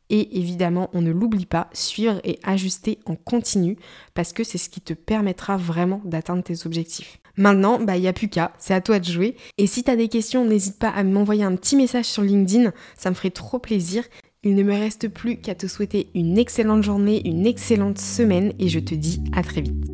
et 0.10 0.40
évidemment, 0.40 0.90
on 0.94 1.02
ne 1.02 1.12
l'oublie 1.12 1.46
pas, 1.46 1.70
suivre 1.74 2.20
et 2.24 2.40
ajuster 2.44 3.00
en 3.06 3.16
continu 3.16 3.78
parce 4.16 4.34
que 4.34 4.44
c'est 4.44 4.58
ce 4.58 4.70
qui 4.70 4.82
te 4.82 4.94
permettra 4.94 5.56
vraiment 5.56 6.02
d'atteindre 6.04 6.44
tes 6.44 6.66
objectifs. 6.66 7.20
Maintenant, 7.40 7.80
bah 7.80 7.96
il 7.96 8.02
n'y 8.02 8.08
a 8.10 8.14
plus 8.14 8.28
qu'à, 8.28 8.52
c'est 8.60 8.74
à 8.74 8.82
toi 8.82 9.00
de 9.00 9.06
jouer. 9.06 9.38
Et 9.58 9.66
si 9.66 9.86
tu 9.86 9.90
as 9.90 9.96
des 9.96 10.10
questions, 10.10 10.44
n'hésite 10.44 10.78
pas 10.78 10.90
à 10.90 11.04
m'envoyer 11.04 11.46
un 11.46 11.56
petit 11.56 11.78
message 11.78 12.04
sur 12.06 12.22
LinkedIn, 12.22 12.74
ça 12.98 13.10
me 13.10 13.16
ferait 13.16 13.30
trop 13.30 13.60
plaisir. 13.60 14.04
Il 14.44 14.56
ne 14.56 14.64
me 14.64 14.74
reste 14.74 15.08
plus 15.08 15.38
qu'à 15.38 15.56
te 15.56 15.66
souhaiter 15.66 16.10
une 16.14 16.38
excellente 16.38 16.84
journée, 16.84 17.26
une 17.26 17.48
excellente 17.48 17.98
semaine 17.98 18.52
et 18.60 18.68
je 18.68 18.80
te 18.80 18.94
dis 18.94 19.22
à 19.34 19.42
très 19.42 19.62
vite. 19.62 19.86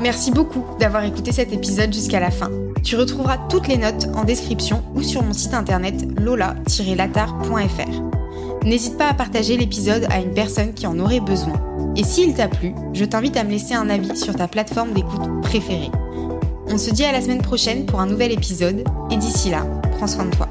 Merci 0.00 0.30
beaucoup 0.30 0.64
d'avoir 0.80 1.04
écouté 1.04 1.30
cet 1.30 1.52
épisode 1.52 1.92
jusqu'à 1.92 2.18
la 2.18 2.30
fin. 2.30 2.50
Tu 2.82 2.96
retrouveras 2.96 3.36
toutes 3.50 3.68
les 3.68 3.76
notes 3.76 4.06
en 4.14 4.24
description 4.24 4.82
ou 4.94 5.02
sur 5.02 5.22
mon 5.22 5.34
site 5.34 5.52
internet 5.52 5.94
lola-latar.fr. 6.18 8.11
N'hésite 8.64 8.96
pas 8.96 9.08
à 9.08 9.14
partager 9.14 9.56
l'épisode 9.56 10.06
à 10.10 10.20
une 10.20 10.34
personne 10.34 10.72
qui 10.72 10.86
en 10.86 10.98
aurait 10.98 11.20
besoin. 11.20 11.54
Et 11.96 12.04
s'il 12.04 12.34
t'a 12.34 12.48
plu, 12.48 12.74
je 12.92 13.04
t'invite 13.04 13.36
à 13.36 13.44
me 13.44 13.50
laisser 13.50 13.74
un 13.74 13.90
avis 13.90 14.16
sur 14.16 14.36
ta 14.36 14.46
plateforme 14.46 14.92
d'écoute 14.92 15.42
préférée. 15.42 15.90
On 16.68 16.78
se 16.78 16.90
dit 16.90 17.04
à 17.04 17.12
la 17.12 17.20
semaine 17.20 17.42
prochaine 17.42 17.86
pour 17.86 18.00
un 18.00 18.06
nouvel 18.06 18.32
épisode 18.32 18.84
et 19.10 19.16
d'ici 19.16 19.50
là, 19.50 19.66
prends 19.96 20.06
soin 20.06 20.26
de 20.26 20.34
toi. 20.36 20.48